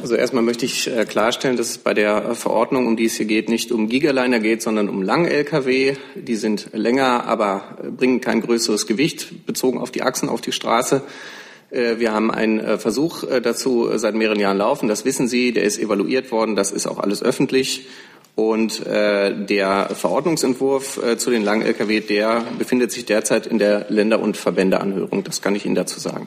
Also 0.00 0.16
erstmal 0.16 0.42
möchte 0.42 0.64
ich 0.64 0.86
äh, 0.86 1.04
klarstellen, 1.04 1.56
dass 1.56 1.70
es 1.70 1.78
bei 1.78 1.92
der 1.92 2.34
Verordnung, 2.34 2.86
um 2.86 2.96
die 2.96 3.04
es 3.04 3.16
hier 3.16 3.26
geht, 3.26 3.50
nicht 3.50 3.70
um 3.70 3.88
Gigaliner 3.88 4.38
geht, 4.38 4.62
sondern 4.62 4.88
um 4.88 5.02
Lang-Lkw. 5.02 5.96
Die 6.14 6.36
sind 6.36 6.70
länger, 6.72 7.24
aber 7.24 7.78
äh, 7.82 7.90
bringen 7.90 8.22
kein 8.22 8.40
größeres 8.40 8.86
Gewicht 8.86 9.46
bezogen 9.46 9.78
auf 9.78 9.90
die 9.90 10.02
Achsen 10.02 10.28
auf 10.30 10.40
die 10.40 10.52
Straße. 10.52 11.02
Äh, 11.70 11.98
wir 11.98 12.12
haben 12.12 12.30
einen 12.30 12.78
Versuch 12.78 13.24
dazu 13.42 13.90
seit 13.96 14.14
mehreren 14.14 14.40
Jahren 14.40 14.58
laufen. 14.58 14.88
Das 14.88 15.04
wissen 15.04 15.28
Sie. 15.28 15.52
Der 15.52 15.64
ist 15.64 15.78
evaluiert 15.78 16.30
worden. 16.32 16.54
Das 16.54 16.70
ist 16.70 16.86
auch 16.86 16.98
alles 16.98 17.22
öffentlich. 17.22 17.86
Und 18.36 18.84
der 18.84 19.90
Verordnungsentwurf 19.94 21.00
zu 21.18 21.30
den 21.30 21.44
Lang-Lkw, 21.44 22.00
der 22.00 22.42
befindet 22.58 22.90
sich 22.90 23.04
derzeit 23.04 23.46
in 23.46 23.58
der 23.58 23.86
Länder- 23.90 24.18
und 24.18 24.36
Verbändeanhörung. 24.36 25.22
Das 25.22 25.40
kann 25.40 25.54
ich 25.54 25.64
Ihnen 25.64 25.76
dazu 25.76 26.00
sagen. 26.00 26.26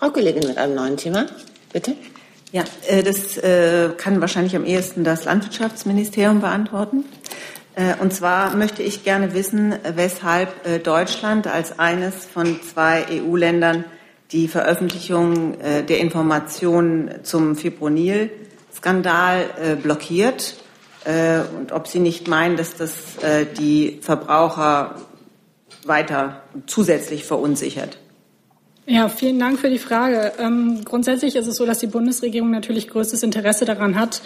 Frau 0.00 0.08
Kollegin 0.08 0.48
mit 0.48 0.56
einem 0.56 0.74
neuen 0.74 0.96
Thema, 0.96 1.26
bitte. 1.74 1.94
Ja, 2.52 2.64
äh, 2.88 3.02
das 3.02 3.36
äh, 3.36 3.90
kann 3.98 4.22
wahrscheinlich 4.22 4.56
am 4.56 4.64
ehesten 4.64 5.04
das 5.04 5.26
Landwirtschaftsministerium 5.26 6.40
beantworten. 6.40 7.04
Äh, 7.74 7.94
und 8.00 8.14
zwar 8.14 8.56
möchte 8.56 8.82
ich 8.82 9.04
gerne 9.04 9.34
wissen, 9.34 9.74
weshalb 9.94 10.82
Deutschland 10.84 11.46
als 11.46 11.78
eines 11.78 12.24
von 12.24 12.62
zwei 12.62 13.04
EU-Ländern 13.10 13.84
die 14.32 14.48
Veröffentlichung 14.48 15.58
der 15.58 15.98
Informationen 15.98 17.24
zum 17.24 17.56
Fipronil-Skandal 17.56 19.76
blockiert 19.82 20.56
und 21.58 21.72
ob 21.72 21.88
Sie 21.88 21.98
nicht 21.98 22.28
meinen, 22.28 22.56
dass 22.56 22.76
das 22.76 22.92
die 23.58 23.98
Verbraucher 24.02 24.94
weiter 25.84 26.42
zusätzlich 26.66 27.24
verunsichert. 27.24 27.98
Ja, 28.86 29.08
vielen 29.08 29.38
Dank 29.38 29.60
für 29.60 29.70
die 29.70 29.78
Frage. 29.78 30.32
Ähm, 30.40 30.80
grundsätzlich 30.84 31.36
ist 31.36 31.46
es 31.46 31.56
so, 31.56 31.64
dass 31.64 31.78
die 31.78 31.86
Bundesregierung 31.86 32.50
natürlich 32.50 32.88
größtes 32.88 33.22
Interesse 33.22 33.64
daran 33.64 33.94
hat, 33.94 34.20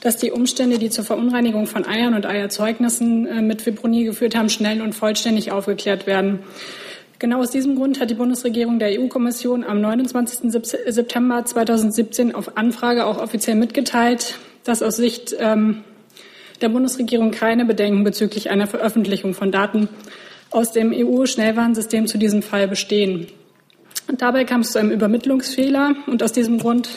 dass 0.00 0.16
die 0.16 0.30
Umstände, 0.30 0.78
die 0.78 0.88
zur 0.88 1.04
Verunreinigung 1.04 1.66
von 1.66 1.84
Eiern 1.84 2.14
und 2.14 2.24
Eierzeugnissen 2.24 3.26
äh, 3.26 3.42
mit 3.42 3.60
Fipronil 3.60 4.06
geführt 4.06 4.34
haben, 4.34 4.48
schnell 4.48 4.80
und 4.80 4.94
vollständig 4.94 5.52
aufgeklärt 5.52 6.06
werden. 6.06 6.38
Genau 7.20 7.40
aus 7.40 7.50
diesem 7.50 7.74
Grund 7.74 7.98
hat 7.98 8.10
die 8.10 8.14
Bundesregierung 8.14 8.78
der 8.78 9.00
EU-Kommission 9.00 9.64
am 9.64 9.80
29. 9.80 10.52
September 10.52 11.44
2017 11.44 12.32
auf 12.32 12.56
Anfrage 12.56 13.06
auch 13.06 13.18
offiziell 13.18 13.56
mitgeteilt, 13.56 14.38
dass 14.62 14.84
aus 14.84 14.96
Sicht 14.96 15.34
ähm, 15.40 15.82
der 16.60 16.68
Bundesregierung 16.68 17.32
keine 17.32 17.64
Bedenken 17.64 18.04
bezüglich 18.04 18.50
einer 18.50 18.68
Veröffentlichung 18.68 19.34
von 19.34 19.50
Daten 19.50 19.88
aus 20.50 20.70
dem 20.70 20.92
EU-Schnellwarnsystem 20.94 22.06
zu 22.06 22.18
diesem 22.18 22.42
Fall 22.42 22.68
bestehen. 22.68 23.26
Und 24.06 24.22
dabei 24.22 24.44
kam 24.44 24.60
es 24.60 24.70
zu 24.70 24.78
einem 24.78 24.92
Übermittlungsfehler 24.92 25.96
und 26.06 26.22
aus 26.22 26.30
diesem 26.30 26.58
Grund 26.58 26.88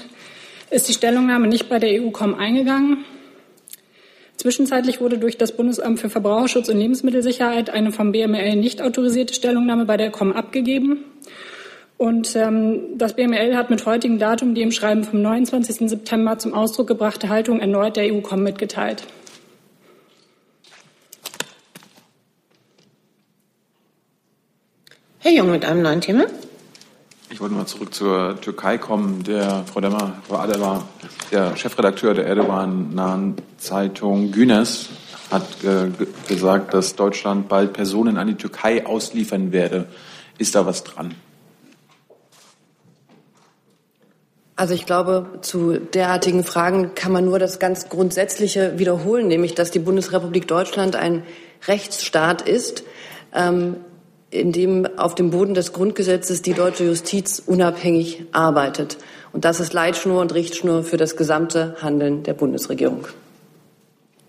ist 0.70 0.88
die 0.88 0.94
Stellungnahme 0.94 1.48
nicht 1.48 1.68
bei 1.68 1.80
der 1.80 2.00
EU-Com 2.00 2.36
eingegangen. 2.36 3.06
Zwischenzeitlich 4.42 5.00
wurde 5.00 5.20
durch 5.20 5.38
das 5.38 5.52
Bundesamt 5.52 6.00
für 6.00 6.10
Verbraucherschutz 6.10 6.68
und 6.68 6.78
Lebensmittelsicherheit 6.80 7.70
eine 7.70 7.92
vom 7.92 8.12
BML 8.12 8.56
nicht 8.56 8.82
autorisierte 8.82 9.36
Stellungnahme 9.36 9.86
bei 9.86 9.98
der 9.98 10.10
Com 10.10 10.34
abgegeben. 10.34 11.06
Und 12.00 12.36
ähm, 12.36 12.98
das 12.98 13.16
BML 13.16 13.56
hat 13.56 13.70
mit 13.70 13.86
heutigem 13.86 14.18
Datum 14.18 14.56
die 14.56 14.64
im 14.64 14.72
Schreiben 14.72 15.04
vom 15.04 15.22
29. 15.22 15.88
September 15.88 16.40
zum 16.40 16.56
Ausdruck 16.56 16.88
gebrachte 16.88 17.30
Haltung 17.30 17.60
erneut 17.60 17.98
der 17.98 18.12
EU-Com 18.12 18.42
mitgeteilt. 18.42 19.04
Herr 25.20 25.34
Jung 25.34 25.52
mit 25.52 25.66
einem 25.66 25.84
neuen 25.84 26.02
Thema. 26.02 26.26
Ich 27.32 27.40
wollte 27.40 27.56
mal 27.56 27.66
zurück 27.66 27.94
zur 27.94 28.42
Türkei 28.42 28.78
kommen. 28.78 29.24
Der 29.24 29.64
Frau 29.64 29.80
Demmer, 29.80 30.22
Frau 30.28 30.36
Adewa, 30.36 30.84
der 31.32 31.56
Chefredakteur 31.56 32.14
der 32.14 32.26
Erdogan-nahen 32.26 33.38
Zeitung 33.58 34.34
Günes 34.34 34.90
hat 35.32 35.64
äh, 35.64 35.90
gesagt, 36.28 36.74
dass 36.74 36.98
Deutschland 36.98 37.48
bald 37.48 37.72
Personen 37.72 38.18
an 38.18 38.28
die 38.28 38.36
Türkei 38.36 38.86
ausliefern 38.86 39.54
werde. 39.54 39.88
Ist 40.40 40.56
da 40.56 40.66
was 40.66 40.84
dran? 40.84 41.16
Also 44.58 44.74
ich 44.74 44.86
glaube, 44.86 45.40
zu 45.42 45.80
derartigen 45.80 46.44
Fragen 46.44 46.96
kann 46.96 47.14
man 47.14 47.24
nur 47.24 47.40
das 47.40 47.60
ganz 47.60 47.88
Grundsätzliche 47.88 48.78
wiederholen, 48.78 49.30
nämlich 49.30 49.56
dass 49.56 49.72
die 49.72 49.80
Bundesrepublik 49.80 50.50
Deutschland 50.50 50.98
ein 50.98 51.24
Rechtsstaat 51.66 52.42
ist. 52.42 52.84
Ähm, 53.34 53.78
in 54.32 54.54
dem 54.54 54.88
auf 54.98 55.14
dem 55.14 55.30
Boden 55.30 55.54
des 55.54 55.74
Grundgesetzes 55.74 56.42
die 56.42 56.54
deutsche 56.54 56.86
Justiz 56.86 57.44
unabhängig 57.46 58.24
arbeitet. 58.32 58.98
Und 59.34 59.46
das 59.46 59.60
ist 59.60 59.74
Leitschnur 59.74 60.22
und 60.22 60.34
Richtschnur 60.34 60.84
für 60.84 60.98
das 60.98 61.18
gesamte 61.18 61.76
Handeln 61.82 62.24
der 62.24 62.34
Bundesregierung. 62.34 63.08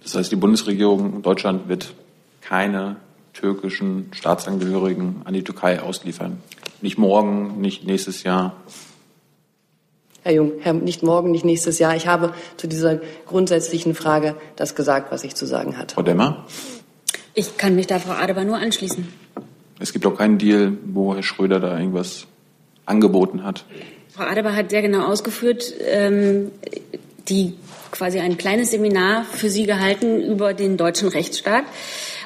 Das 0.02 0.16
heißt, 0.16 0.30
die 0.32 0.36
Bundesregierung 0.36 1.16
in 1.16 1.22
Deutschland 1.22 1.68
wird 1.68 1.94
keine 2.40 2.96
türkischen 3.32 4.10
Staatsangehörigen 4.12 5.22
an 5.24 5.32
die 5.32 5.44
Türkei 5.44 5.80
ausliefern. 5.80 6.42
Nicht 6.80 6.98
morgen, 6.98 7.60
nicht 7.60 7.86
nächstes 7.86 8.24
Jahr. 8.24 8.56
Herr 10.24 10.32
Jung, 10.32 10.52
Herr, 10.60 10.72
nicht 10.72 11.02
morgen, 11.02 11.30
nicht 11.30 11.44
nächstes 11.44 11.78
Jahr. 11.78 11.96
Ich 11.96 12.06
habe 12.08 12.34
zu 12.56 12.66
dieser 12.66 13.00
grundsätzlichen 13.26 13.94
Frage 13.94 14.36
das 14.56 14.74
gesagt, 14.74 15.12
was 15.12 15.24
ich 15.24 15.34
zu 15.34 15.46
sagen 15.46 15.78
hatte. 15.78 15.94
Frau 15.94 16.02
Demmer? 16.02 16.44
Ich 17.34 17.56
kann 17.56 17.76
mich 17.76 17.86
da 17.86 17.98
Frau 17.98 18.12
Adebar 18.12 18.44
nur 18.44 18.56
anschließen. 18.56 19.08
Es 19.82 19.92
gibt 19.92 20.06
auch 20.06 20.16
keinen 20.16 20.38
Deal, 20.38 20.78
wo 20.84 21.12
Herr 21.12 21.24
Schröder 21.24 21.58
da 21.58 21.76
irgendwas 21.76 22.28
angeboten 22.86 23.42
hat. 23.42 23.64
Frau 24.10 24.22
Adebar 24.22 24.54
hat 24.54 24.70
sehr 24.70 24.80
genau 24.80 25.06
ausgeführt, 25.06 25.74
ähm, 25.80 26.52
die 27.28 27.54
quasi 27.90 28.20
ein 28.20 28.38
kleines 28.38 28.70
Seminar 28.70 29.24
für 29.24 29.50
Sie 29.50 29.66
gehalten 29.66 30.22
über 30.22 30.54
den 30.54 30.76
deutschen 30.76 31.08
Rechtsstaat. 31.08 31.64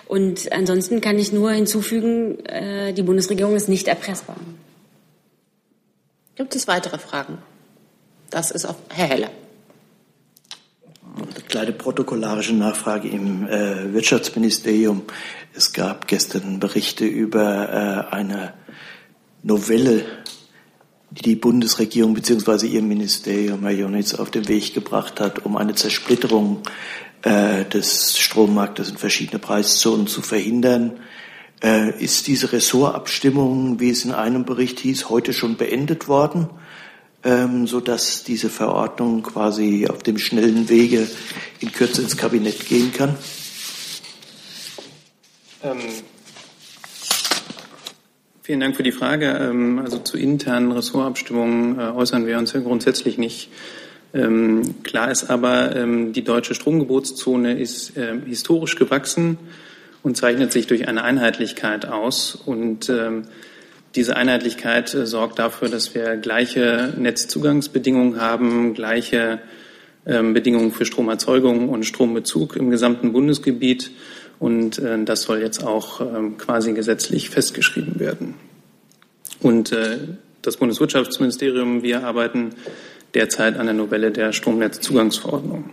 Und 0.07 0.53
ansonsten 0.53 1.01
kann 1.01 1.19
ich 1.19 1.33
nur 1.33 1.51
hinzufügen, 1.51 2.45
äh, 2.45 2.93
die 2.93 3.03
Bundesregierung 3.03 3.57
ist 3.57 3.71
nicht 3.71 3.89
erpressbar. 3.89 4.37
Gibt 6.35 6.55
es 6.55 6.69
weitere 6.69 6.99
Fragen? 6.99 7.39
Das 8.29 8.51
ist 8.51 8.67
auch 8.67 8.77
Herr 8.91 9.07
Heller. 9.07 9.31
Eine 11.17 11.33
kleine 11.49 11.73
protokollarische 11.73 12.53
Nachfrage 12.53 13.09
im 13.09 13.49
äh, 13.49 13.91
Wirtschaftsministerium. 13.95 15.03
Es 15.55 15.73
gab 15.73 16.07
gestern 16.09 16.61
Berichte 16.61 17.07
über 17.07 18.07
äh, 18.11 18.15
eine 18.15 18.53
Novelle, 19.43 20.05
die 21.11 21.23
die 21.23 21.37
Bundesregierung 21.37 22.13
bzw. 22.13 22.67
ihr 22.67 22.83
Ministerium, 22.83 23.63
Herr 23.63 23.71
Jonitz, 23.71 24.13
auf 24.13 24.31
den 24.31 24.47
Weg 24.47 24.75
gebracht 24.75 25.19
hat, 25.19 25.47
um 25.47 25.57
eine 25.57 25.75
Zersplitterung 25.75 26.61
äh, 27.23 27.65
des 27.65 28.19
Strommarktes 28.19 28.91
in 28.91 28.99
verschiedene 28.99 29.39
Preiszonen 29.39 30.09
zu 30.09 30.21
verhindern. 30.21 31.01
Äh, 31.63 31.99
ist 31.99 32.27
diese 32.27 32.53
Ressortabstimmung, 32.53 33.81
wie 33.81 33.89
es 33.89 34.05
in 34.05 34.13
einem 34.13 34.45
Bericht 34.45 34.81
hieß, 34.81 35.09
heute 35.09 35.33
schon 35.33 35.57
beendet 35.57 36.09
worden? 36.09 36.51
Ähm, 37.27 37.67
sodass 37.67 38.23
diese 38.23 38.49
Verordnung 38.49 39.25
quasi 39.25 39.89
auf 39.89 40.03
dem 40.05 40.17
schnellen 40.17 40.69
Wege 40.69 41.09
in 41.59 41.73
Kürze 41.73 42.03
ins 42.03 42.17
Kabinett 42.17 42.67
gehen 42.69 42.93
kann? 42.93 43.17
Ähm, 45.65 45.79
vielen 48.43 48.61
Dank 48.61 48.77
für 48.77 48.85
die 48.85 48.93
Frage. 48.93 49.27
Ähm, 49.27 49.81
also 49.81 49.99
zu 49.99 50.17
internen 50.17 50.71
Ressortabstimmungen 50.71 51.81
äh, 51.81 51.83
äußern 51.91 52.27
wir 52.27 52.39
uns 52.39 52.53
ja 52.53 52.61
grundsätzlich 52.61 53.19
nicht. 53.19 53.51
Ähm, 54.15 54.83
klar 54.85 55.11
ist 55.11 55.29
aber, 55.29 55.75
ähm, 55.75 56.13
die 56.13 56.23
deutsche 56.23 56.55
Stromgebotszone 56.55 57.59
ist 57.59 57.97
äh, 57.97 58.15
historisch 58.25 58.77
gewachsen 58.77 59.37
und 60.05 60.17
zeichnet 60.17 60.53
sich 60.53 60.69
durch 60.69 60.87
eine 60.87 61.03
Einheitlichkeit 61.03 61.87
aus. 61.87 62.37
Und 62.37 62.89
ähm, 62.89 63.25
diese 63.97 64.17
Einheitlichkeit 64.17 64.95
äh, 64.95 65.07
sorgt 65.07 65.39
dafür, 65.39 65.69
dass 65.69 65.95
wir 65.95 66.17
gleiche 66.17 66.93
Netzzugangsbedingungen 66.97 68.21
haben, 68.21 68.75
gleiche 68.75 69.41
ähm, 70.07 70.35
Bedingungen 70.35 70.73
für 70.73 70.85
Stromerzeugung 70.85 71.69
und 71.69 71.85
Strombezug 71.85 72.57
im 72.57 72.71
gesamten 72.71 73.13
Bundesgebiet. 73.13 73.91
Und 74.39 74.79
äh, 74.79 75.03
das 75.03 75.23
soll 75.23 75.41
jetzt 75.41 75.65
auch 75.65 76.01
ähm, 76.01 76.37
quasi 76.37 76.73
gesetzlich 76.75 77.31
festgeschrieben 77.31 77.99
werden. 77.99 78.35
Und 79.41 79.73
äh, 79.73 79.99
das 80.43 80.59
Bundeswirtschaftsministerium, 80.59 81.83
wir 81.83 82.05
arbeiten 82.05 82.51
derzeit 83.15 83.59
an 83.59 83.67
der 83.67 83.75
Novelle 83.75 84.13
der 84.13 84.33
Stromnetzzugangsverordnung. 84.33 85.71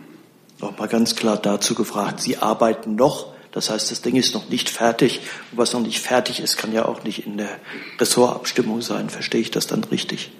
Noch 0.62 0.78
mal 0.78 0.88
ganz 0.88 1.16
klar 1.16 1.38
dazu 1.42 1.76
gefragt. 1.76 2.22
Sie 2.22 2.38
arbeiten 2.38 2.96
noch 2.96 3.33
das 3.54 3.70
heißt, 3.70 3.92
das 3.92 4.02
Ding 4.02 4.16
ist 4.16 4.34
noch 4.34 4.50
nicht 4.50 4.70
fertig. 4.70 5.22
Und 5.52 5.60
was 5.60 5.74
noch 5.74 5.82
nicht 5.82 6.00
fertig 6.00 6.40
ist, 6.40 6.58
kann 6.58 6.74
ja 6.74 6.86
auch 6.86 7.04
nicht 7.04 7.28
in 7.28 7.38
der 7.38 7.60
Ressortabstimmung 8.00 8.82
sein. 8.82 9.10
Verstehe 9.10 9.42
ich 9.42 9.52
das 9.52 9.68
dann 9.68 9.84
richtig? 9.86 10.32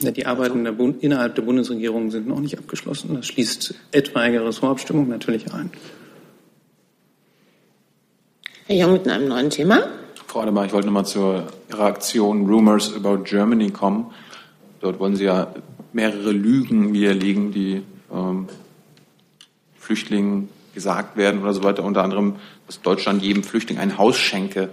Ja, 0.00 0.10
die 0.10 0.24
Arbeiten 0.24 0.64
der 0.64 0.74
innerhalb 1.00 1.34
der 1.34 1.42
Bundesregierung 1.42 2.10
sind 2.10 2.26
noch 2.26 2.40
nicht 2.40 2.58
abgeschlossen. 2.58 3.14
Das 3.14 3.26
schließt 3.26 3.74
etwaige 3.92 4.44
Ressortabstimmung 4.44 5.06
natürlich 5.06 5.52
ein. 5.52 5.70
Herr 8.66 8.76
Jung 8.76 8.92
mit 8.94 9.06
einem 9.06 9.28
neuen 9.28 9.50
Thema. 9.50 9.86
Frau 10.26 10.40
Adebar, 10.40 10.64
ich 10.64 10.72
wollte 10.72 10.86
nochmal 10.86 11.04
zur 11.04 11.46
Ihrer 11.68 11.84
Aktion 11.84 12.46
Rumors 12.46 12.94
About 12.94 13.24
Germany 13.24 13.70
kommen. 13.70 14.10
Dort 14.80 14.98
wollen 14.98 15.14
Sie 15.14 15.24
ja 15.24 15.54
mehrere 15.92 16.32
Lügen 16.32 16.94
widerlegen, 16.94 17.52
die 17.52 17.82
ähm, 18.10 18.48
Flüchtlingen 19.78 20.48
gesagt 20.74 21.16
werden 21.16 21.42
oder 21.42 21.54
so 21.54 21.62
weiter, 21.62 21.84
unter 21.84 22.02
anderem, 22.02 22.36
dass 22.66 22.82
Deutschland 22.82 23.22
jedem 23.22 23.42
Flüchtling 23.42 23.78
ein 23.78 23.98
Haus 23.98 24.16
schenke. 24.16 24.70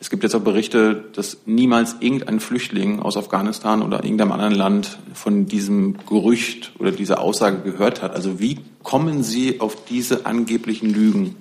Es 0.00 0.10
gibt 0.10 0.24
jetzt 0.24 0.34
auch 0.34 0.40
Berichte, 0.40 1.04
dass 1.12 1.38
niemals 1.46 1.96
irgendein 2.00 2.40
Flüchtling 2.40 3.00
aus 3.00 3.16
Afghanistan 3.16 3.82
oder 3.82 4.02
irgendeinem 4.02 4.32
anderen 4.32 4.54
Land 4.54 4.98
von 5.14 5.46
diesem 5.46 5.96
Gerücht 6.08 6.72
oder 6.78 6.90
dieser 6.90 7.20
Aussage 7.20 7.58
gehört 7.58 8.02
hat. 8.02 8.12
Also 8.12 8.40
wie 8.40 8.58
kommen 8.82 9.22
Sie 9.22 9.60
auf 9.60 9.84
diese 9.84 10.26
angeblichen 10.26 10.92
Lügen? 10.92 11.36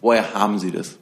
Woher 0.00 0.34
haben 0.34 0.58
Sie 0.60 0.70
das? 0.70 0.98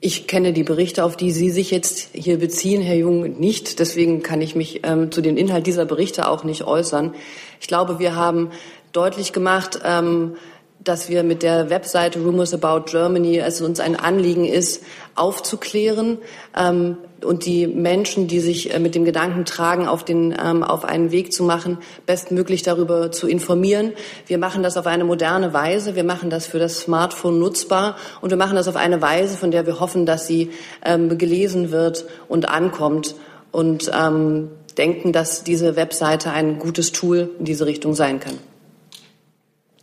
Ich 0.00 0.26
kenne 0.26 0.52
die 0.52 0.62
Berichte, 0.62 1.04
auf 1.04 1.16
die 1.16 1.30
Sie 1.30 1.50
sich 1.50 1.70
jetzt 1.70 2.10
hier 2.12 2.38
beziehen, 2.38 2.82
Herr 2.82 2.96
Jung, 2.96 3.38
nicht. 3.38 3.78
Deswegen 3.78 4.22
kann 4.22 4.40
ich 4.40 4.54
mich 4.54 4.80
ähm, 4.84 5.10
zu 5.10 5.20
dem 5.20 5.36
Inhalt 5.36 5.66
dieser 5.66 5.84
Berichte 5.84 6.28
auch 6.28 6.44
nicht 6.44 6.64
äußern. 6.64 7.14
Ich 7.60 7.66
glaube, 7.66 7.98
wir 7.98 8.14
haben 8.14 8.50
deutlich 8.92 9.32
gemacht, 9.32 9.80
ähm, 9.84 10.36
dass 10.82 11.08
wir 11.08 11.24
mit 11.24 11.42
der 11.42 11.68
Webseite 11.68 12.20
Rumors 12.20 12.54
About 12.54 12.90
Germany, 12.90 13.38
es 13.38 13.60
uns 13.60 13.80
ein 13.80 13.96
Anliegen 13.96 14.44
ist, 14.44 14.82
aufzuklären 15.16 16.18
ähm, 16.56 16.98
und 17.24 17.44
die 17.44 17.66
Menschen, 17.66 18.28
die 18.28 18.40
sich 18.40 18.72
äh, 18.72 18.78
mit 18.78 18.94
dem 18.94 19.04
Gedanken 19.04 19.44
tragen, 19.44 19.88
auf, 19.88 20.04
den, 20.04 20.36
ähm, 20.40 20.62
auf 20.62 20.84
einen 20.84 21.10
Weg 21.10 21.32
zu 21.32 21.42
machen, 21.42 21.78
bestmöglich 22.04 22.62
darüber 22.62 23.10
zu 23.10 23.26
informieren. 23.26 23.92
Wir 24.26 24.38
machen 24.38 24.62
das 24.62 24.76
auf 24.76 24.86
eine 24.86 25.04
moderne 25.04 25.52
Weise. 25.52 25.96
Wir 25.96 26.04
machen 26.04 26.30
das 26.30 26.46
für 26.46 26.58
das 26.58 26.80
Smartphone 26.80 27.38
nutzbar 27.38 27.96
und 28.20 28.30
wir 28.30 28.36
machen 28.36 28.56
das 28.56 28.68
auf 28.68 28.76
eine 28.76 29.02
Weise, 29.02 29.36
von 29.36 29.50
der 29.50 29.66
wir 29.66 29.80
hoffen, 29.80 30.06
dass 30.06 30.26
sie 30.26 30.50
ähm, 30.84 31.18
gelesen 31.18 31.72
wird 31.72 32.04
und 32.28 32.48
ankommt 32.48 33.16
und 33.50 33.90
ähm, 33.92 34.50
denken, 34.78 35.12
dass 35.12 35.42
diese 35.42 35.74
Webseite 35.74 36.30
ein 36.30 36.58
gutes 36.58 36.92
Tool 36.92 37.30
in 37.38 37.44
diese 37.44 37.66
Richtung 37.66 37.94
sein 37.94 38.20
kann. 38.20 38.38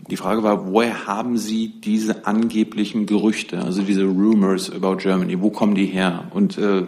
Die 0.10 0.18
Frage 0.18 0.44
war, 0.44 0.72
woher 0.72 1.08
haben 1.08 1.38
Sie 1.38 1.70
diese 1.80 2.26
angeblichen 2.26 3.06
Gerüchte, 3.06 3.64
also 3.64 3.82
diese 3.84 4.04
Rumors 4.04 4.70
about 4.70 4.98
Germany, 4.98 5.42
wo 5.42 5.50
kommen 5.50 5.76
die 5.76 5.86
her? 5.86 6.26
Und 6.32 6.58
äh, 6.58 6.86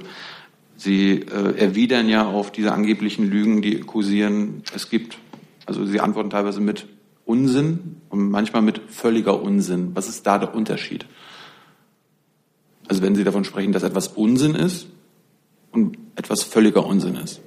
Sie 0.78 1.22
äh, 1.22 1.58
erwidern 1.58 2.10
ja 2.10 2.28
auf 2.28 2.52
diese 2.52 2.74
angeblichen 2.74 3.30
Lügen, 3.30 3.62
die 3.62 3.80
kursieren. 3.80 4.64
Es 4.76 4.90
gibt, 4.90 5.18
also 5.66 5.86
Sie 5.86 6.02
antworten 6.02 6.30
teilweise 6.30 6.60
mit 6.60 6.88
Unsinn 7.26 8.02
und 8.10 8.30
manchmal 8.30 8.62
mit 8.62 8.82
völliger 8.90 9.42
Unsinn. 9.42 9.92
Was 9.94 10.10
ist 10.10 10.28
da 10.28 10.38
der 10.38 10.54
Unterschied? 10.54 11.06
Also 12.88 13.02
wenn 13.02 13.16
Sie 13.16 13.24
davon 13.24 13.46
sprechen, 13.46 13.72
dass 13.72 13.84
etwas 13.84 14.10
Unsinn 14.10 14.56
ist 14.56 14.88
und 15.72 15.98
etwas 16.16 16.44
völliger 16.44 16.86
Unsinn 16.86 17.16
ist. 17.16 17.42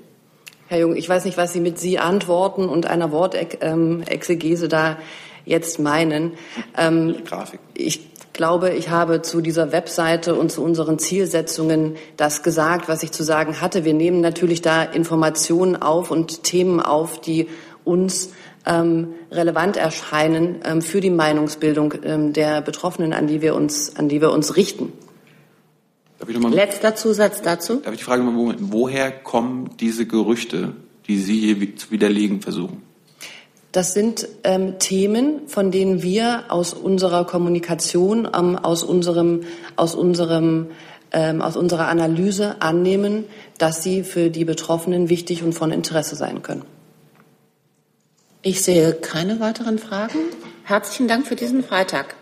Herr 0.70 0.80
Jung, 0.80 0.96
ich 0.96 1.08
weiß 1.08 1.24
nicht, 1.24 1.38
was 1.38 1.54
Sie 1.54 1.60
mit 1.60 1.78
Sie 1.78 1.98
antworten 1.98 2.68
und 2.68 2.84
einer 2.84 3.10
Wortexegese 3.10 4.68
da 4.68 4.98
jetzt 5.46 5.78
meinen. 5.78 6.34
Ähm, 6.76 7.16
ich 7.72 8.12
glaube, 8.34 8.74
ich 8.74 8.90
habe 8.90 9.22
zu 9.22 9.40
dieser 9.40 9.72
Webseite 9.72 10.34
und 10.34 10.52
zu 10.52 10.62
unseren 10.62 10.98
Zielsetzungen 10.98 11.96
das 12.18 12.42
gesagt, 12.42 12.86
was 12.86 13.02
ich 13.02 13.12
zu 13.12 13.24
sagen 13.24 13.62
hatte. 13.62 13.86
Wir 13.86 13.94
nehmen 13.94 14.20
natürlich 14.20 14.60
da 14.60 14.82
Informationen 14.82 15.74
auf 15.74 16.10
und 16.10 16.42
Themen 16.42 16.80
auf, 16.80 17.18
die 17.18 17.48
uns 17.84 18.34
ähm, 18.66 19.14
relevant 19.30 19.78
erscheinen 19.78 20.60
ähm, 20.66 20.82
für 20.82 21.00
die 21.00 21.08
Meinungsbildung 21.08 21.94
ähm, 22.04 22.34
der 22.34 22.60
Betroffenen, 22.60 23.14
an 23.14 23.26
die 23.26 23.40
wir 23.40 23.54
uns, 23.54 23.96
an 23.96 24.10
die 24.10 24.20
wir 24.20 24.32
uns 24.32 24.54
richten. 24.54 24.92
Letzter 26.26 26.94
Zusatz 26.96 27.42
dazu. 27.42 27.76
Darf 27.76 27.92
ich 27.92 28.00
die 28.00 28.04
Frage 28.04 28.22
mal, 28.22 28.56
woher 28.58 29.10
kommen 29.10 29.70
diese 29.78 30.06
Gerüchte, 30.06 30.74
die 31.06 31.18
Sie 31.18 31.38
hier 31.38 31.76
zu 31.76 31.90
widerlegen 31.90 32.40
versuchen? 32.40 32.82
Das 33.72 33.94
sind 33.94 34.26
ähm, 34.44 34.78
Themen, 34.78 35.46
von 35.46 35.70
denen 35.70 36.02
wir 36.02 36.44
aus 36.48 36.72
unserer 36.72 37.24
Kommunikation, 37.24 38.28
ähm, 38.34 38.56
aus 38.56 38.82
unserem, 38.82 39.42
aus 39.76 39.94
unserem 39.94 40.68
ähm, 41.12 41.40
aus 41.40 41.56
unserer 41.56 41.88
Analyse 41.88 42.60
annehmen, 42.60 43.24
dass 43.56 43.82
sie 43.82 44.02
für 44.02 44.30
die 44.30 44.44
Betroffenen 44.44 45.08
wichtig 45.08 45.42
und 45.42 45.52
von 45.52 45.70
Interesse 45.70 46.16
sein 46.16 46.42
können. 46.42 46.64
Ich 48.42 48.62
sehe 48.62 48.92
keine 48.92 49.40
weiteren 49.40 49.78
Fragen. 49.78 50.18
Herzlichen 50.64 51.08
Dank 51.08 51.26
für 51.26 51.36
diesen 51.36 51.64
Freitag. 51.64 52.14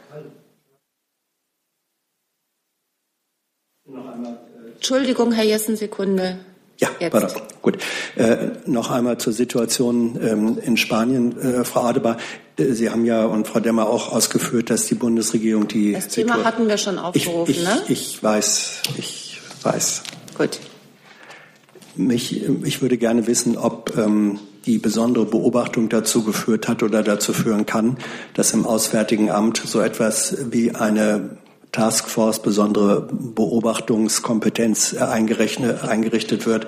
Noch 3.85 4.13
einmal 4.13 4.39
Entschuldigung, 4.87 5.33
Herr 5.33 5.43
Jessen, 5.43 5.75
Sekunde. 5.75 6.39
Ja, 6.79 6.91
pardon. 7.11 7.31
gut. 7.61 7.79
Äh, 8.15 8.51
noch 8.67 8.93
einmal 8.93 9.19
zur 9.19 9.33
Situation 9.33 10.17
ähm, 10.23 10.59
in 10.63 10.77
Spanien, 10.77 11.37
äh, 11.41 11.65
Frau 11.65 11.81
Adebar. 11.81 12.19
Äh, 12.57 12.67
Sie 12.67 12.89
haben 12.89 13.05
ja 13.05 13.25
und 13.25 13.49
Frau 13.49 13.59
Demmer 13.59 13.89
auch 13.91 14.13
ausgeführt, 14.13 14.71
dass 14.71 14.87
die 14.87 14.95
Bundesregierung 14.95 15.67
die. 15.67 15.95
Das 15.95 16.07
Thema 16.07 16.35
Situ 16.35 16.45
hatten 16.45 16.69
wir 16.69 16.79
schon 16.79 17.01
aufgerufen, 17.01 17.51
ich, 17.51 17.59
ich, 17.59 17.65
ne? 17.65 17.83
Ich 17.89 18.23
weiß, 18.23 18.83
ich 18.97 19.41
weiß. 19.65 20.05
Gut. 20.39 20.61
Mich, 21.97 22.45
ich 22.63 22.81
würde 22.81 22.97
gerne 22.97 23.27
wissen, 23.27 23.57
ob 23.57 23.99
ähm, 23.99 24.39
die 24.67 24.79
besondere 24.79 25.27
Beobachtung 25.27 25.89
dazu 25.89 26.23
geführt 26.23 26.69
hat 26.69 26.85
oder 26.85 27.03
dazu 27.03 27.33
führen 27.33 27.67
kann, 27.67 27.97
dass 28.35 28.53
im 28.53 28.65
Auswärtigen 28.65 29.33
Amt 29.33 29.61
so 29.65 29.81
etwas 29.81 30.37
wie 30.53 30.77
eine 30.77 31.39
Taskforce 31.73 32.41
besondere 32.41 33.09
Beobachtungskompetenz 33.11 34.95
eingerichtet 34.95 36.47
wird, 36.47 36.67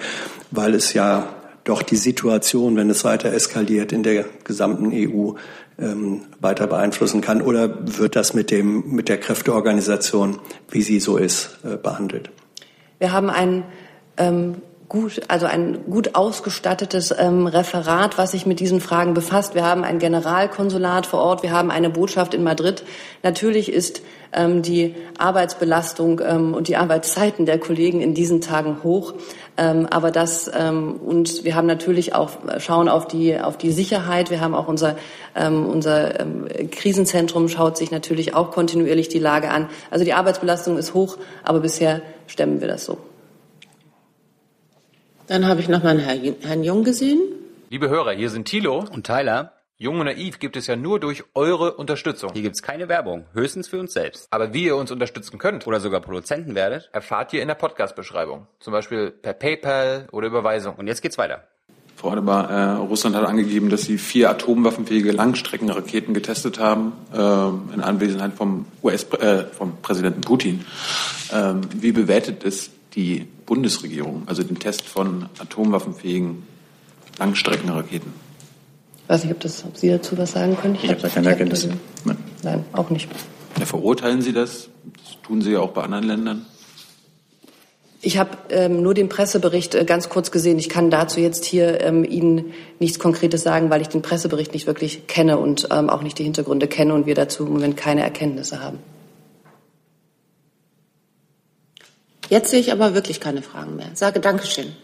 weil 0.51 0.75
es 0.75 0.93
ja 0.93 1.29
doch 1.65 1.83
die 1.83 1.97
Situation, 1.97 2.77
wenn 2.77 2.91
es 2.91 3.05
weiter 3.05 3.33
eskaliert, 3.33 3.93
in 3.93 4.03
der 4.03 4.25
gesamten 4.45 4.91
EU 4.93 5.35
ähm, 5.79 6.23
weiter 6.41 6.67
beeinflussen 6.67 7.21
kann? 7.21 7.43
Oder 7.43 7.99
wird 7.99 8.17
das 8.17 8.35
mit, 8.35 8.51
dem, 8.51 8.91
mit 8.91 9.09
der 9.09 9.19
Kräfteorganisation, 9.19 10.39
wie 10.71 10.83
sie 10.83 10.99
so 10.99 11.17
ist, 11.17 11.59
äh, 11.65 11.77
behandelt? 11.77 12.31
Wir 12.99 13.13
haben 13.13 13.31
ein 13.31 13.65
ähm, 14.17 14.57
gut, 14.89 15.21
also 15.29 15.47
ein 15.47 15.85
gut 15.91 16.15
ausgestattetes 16.15 17.15
ähm, 17.17 17.47
Referat, 17.47 18.17
was 18.17 18.31
sich 18.31 18.47
mit 18.47 18.61
diesen 18.61 18.81
Fragen 18.81 19.15
befasst. 19.15 19.55
Wir 19.55 19.65
haben 19.65 19.85
ein 19.85 19.99
Generalkonsulat 19.99 21.07
vor 21.07 21.21
Ort, 21.21 21.43
wir 21.43 21.53
haben 21.53 21.71
eine 21.71 21.91
Botschaft 21.91 22.35
in 22.35 22.43
Madrid. 22.43 22.85
Natürlich 23.23 23.71
ist 23.71 24.03
ähm, 24.33 24.63
die 24.63 24.95
Arbeitsbelastung 25.19 26.21
ähm, 26.25 26.55
und 26.55 26.69
die 26.69 26.77
Arbeitszeiten 26.77 27.45
der 27.45 27.59
Kollegen 27.59 28.01
in 28.01 28.15
diesen 28.15 28.41
Tagen 28.41 28.83
hoch. 28.83 29.15
Ähm, 29.59 29.87
aber 29.91 30.11
das 30.11 30.51
ähm, 30.55 30.97
und 31.05 31.45
wir 31.45 31.55
haben 31.55 31.67
natürlich 31.67 32.15
auch 32.15 32.31
schauen 32.59 32.89
auf 32.89 33.07
die 33.07 33.39
auf 33.39 33.59
die 33.59 33.73
Sicherheit. 33.73 34.31
Wir 34.31 34.41
haben 34.41 34.55
auch 34.55 34.69
unser 34.69 34.97
ähm, 35.35 35.67
unser 35.67 36.21
ähm, 36.21 36.47
Krisenzentrum 36.71 37.49
schaut 37.49 37.77
sich 37.77 37.91
natürlich 37.91 38.35
auch 38.35 38.53
kontinuierlich 38.53 39.09
die 39.09 39.19
Lage 39.19 39.51
an. 39.51 39.69
Also 39.91 40.05
die 40.05 40.15
Arbeitsbelastung 40.15 40.79
ist 40.79 40.95
hoch, 40.95 41.19
aber 41.43 41.61
bisher 41.61 42.01
stemmen 42.27 42.61
wir 42.61 42.69
das 42.69 42.85
so. 42.85 42.99
Dann 45.29 45.47
habe 45.47 45.61
ich 45.61 45.69
noch 45.69 45.83
mal 45.83 46.01
Herrn, 46.01 46.37
Herrn 46.41 46.65
Jung 46.65 46.85
gesehen. 46.85 47.21
Liebe 47.69 47.91
Hörer, 47.91 48.13
hier 48.13 48.31
sind 48.31 48.47
Thilo 48.47 48.87
und 48.91 49.07
Tyler. 49.07 49.53
Jung 49.77 50.01
und 50.01 50.07
Naiv 50.07 50.39
gibt 50.39 50.57
es 50.57 50.67
ja 50.67 50.75
nur 50.75 50.99
durch 51.01 51.23
eure 51.35 51.75
Unterstützung. 51.75 52.31
Hier 52.33 52.41
gibt 52.41 52.57
es 52.57 52.63
keine 52.63 52.89
Werbung, 52.89 53.27
höchstens 53.35 53.69
für 53.69 53.79
uns 53.79 53.93
selbst. 53.93 54.27
Aber 54.31 54.55
wie 54.55 54.65
ihr 54.65 54.75
uns 54.75 54.91
unterstützen 54.91 55.39
könnt 55.39 55.67
oder 55.67 55.81
sogar 55.81 56.01
Produzenten 56.01 56.55
werdet, 56.55 56.89
erfahrt 56.95 57.35
ihr 57.35 57.43
in 57.43 57.49
der 57.49 57.57
Podcast-Beschreibung. 57.57 58.47
Zum 58.59 58.73
Beispiel 58.73 59.11
per 59.11 59.35
PayPal 59.35 60.09
oder 60.13 60.29
Überweisung. 60.29 60.77
Und 60.77 60.87
jetzt 60.87 61.03
geht's 61.03 61.19
weiter. 61.19 61.45
Frau 61.95 62.13
Adebar, 62.13 62.51
äh, 62.51 62.71
Russland 62.77 63.15
hat 63.15 63.27
angegeben, 63.27 63.69
dass 63.69 63.83
sie 63.83 63.99
vier 63.99 64.31
atomwaffenfähige 64.31 65.13
Langstreckenraketen 65.13 66.15
getestet 66.15 66.59
haben, 66.59 66.93
äh, 67.13 67.75
in 67.75 67.83
Anwesenheit 67.83 68.33
vom, 68.33 68.65
US, 68.83 69.05
äh, 69.13 69.45
vom 69.45 69.77
Präsidenten 69.83 70.23
Putin. 70.23 70.65
Ähm, 71.35 71.61
wie 71.75 71.93
bewertet 71.93 72.45
es 72.45 72.71
die 72.99 73.27
Bundesregierung, 73.47 74.25
also 74.27 74.43
den 74.43 74.59
Test 74.59 74.83
von 74.83 75.27
atomwaffenfähigen 75.39 76.43
Langstreckenraketen? 77.19 78.13
Ich 79.05 79.09
weiß 79.09 79.23
nicht, 79.23 79.33
ob, 79.33 79.41
das, 79.41 79.65
ob 79.65 79.77
Sie 79.77 79.89
dazu 79.89 80.19
was 80.19 80.33
sagen 80.33 80.57
können. 80.61 80.75
Ich, 80.75 80.85
ich 80.85 80.91
habe 80.91 81.01
da 81.01 81.09
keine 81.09 81.29
Erkenntnisse. 81.29 81.71
Nein. 82.05 82.17
Nein, 82.43 82.65
auch 82.73 82.91
nicht. 82.91 83.09
Ja, 83.59 83.67
verurteilen 83.67 84.21
Sie 84.21 84.33
das? 84.33 84.69
Das 84.97 85.23
tun 85.23 85.43
Sie 85.43 85.53
ja 85.53 85.61
auch 85.61 85.71
bei 85.71 85.83
anderen 85.83 86.05
Ländern. 86.05 86.47
Ich 88.01 88.19
habe 88.19 88.31
ähm, 88.51 88.83
nur 88.83 88.95
den 88.95 89.09
Pressebericht 89.09 89.77
äh, 89.77 89.85
ganz 89.85 90.09
kurz 90.09 90.33
gesehen. 90.33 90.59
Ich 90.59 90.69
kann 90.69 90.91
dazu 90.91 91.21
jetzt 91.21 91.45
hier 91.45 91.81
ähm, 91.81 92.05
Ihnen 92.05 92.53
nichts 92.81 92.99
Konkretes 92.99 93.45
sagen, 93.45 93.71
weil 93.71 93.81
ich 93.81 93.89
den 93.89 94.03
Pressebericht 94.03 94.55
nicht 94.55 94.67
wirklich 94.67 95.07
kenne 95.07 95.39
und 95.39 95.69
ähm, 95.71 95.89
auch 95.89 96.03
nicht 96.03 96.19
die 96.19 96.25
Hintergründe 96.25 96.67
kenne 96.67 96.95
und 96.95 97.07
wir 97.07 97.15
dazu 97.15 97.47
im 97.47 97.53
Moment 97.53 97.77
keine 97.77 98.03
Erkenntnisse 98.03 98.61
haben. 98.61 98.79
Jetzt 102.29 102.51
sehe 102.51 102.61
ich 102.61 102.73
aber 102.73 102.95
wirklich 102.95 103.21
keine 103.21 103.43
Fragen 103.43 103.77
mehr. 103.77 103.91
Sage 103.95 104.21
Dankeschön. 104.21 104.75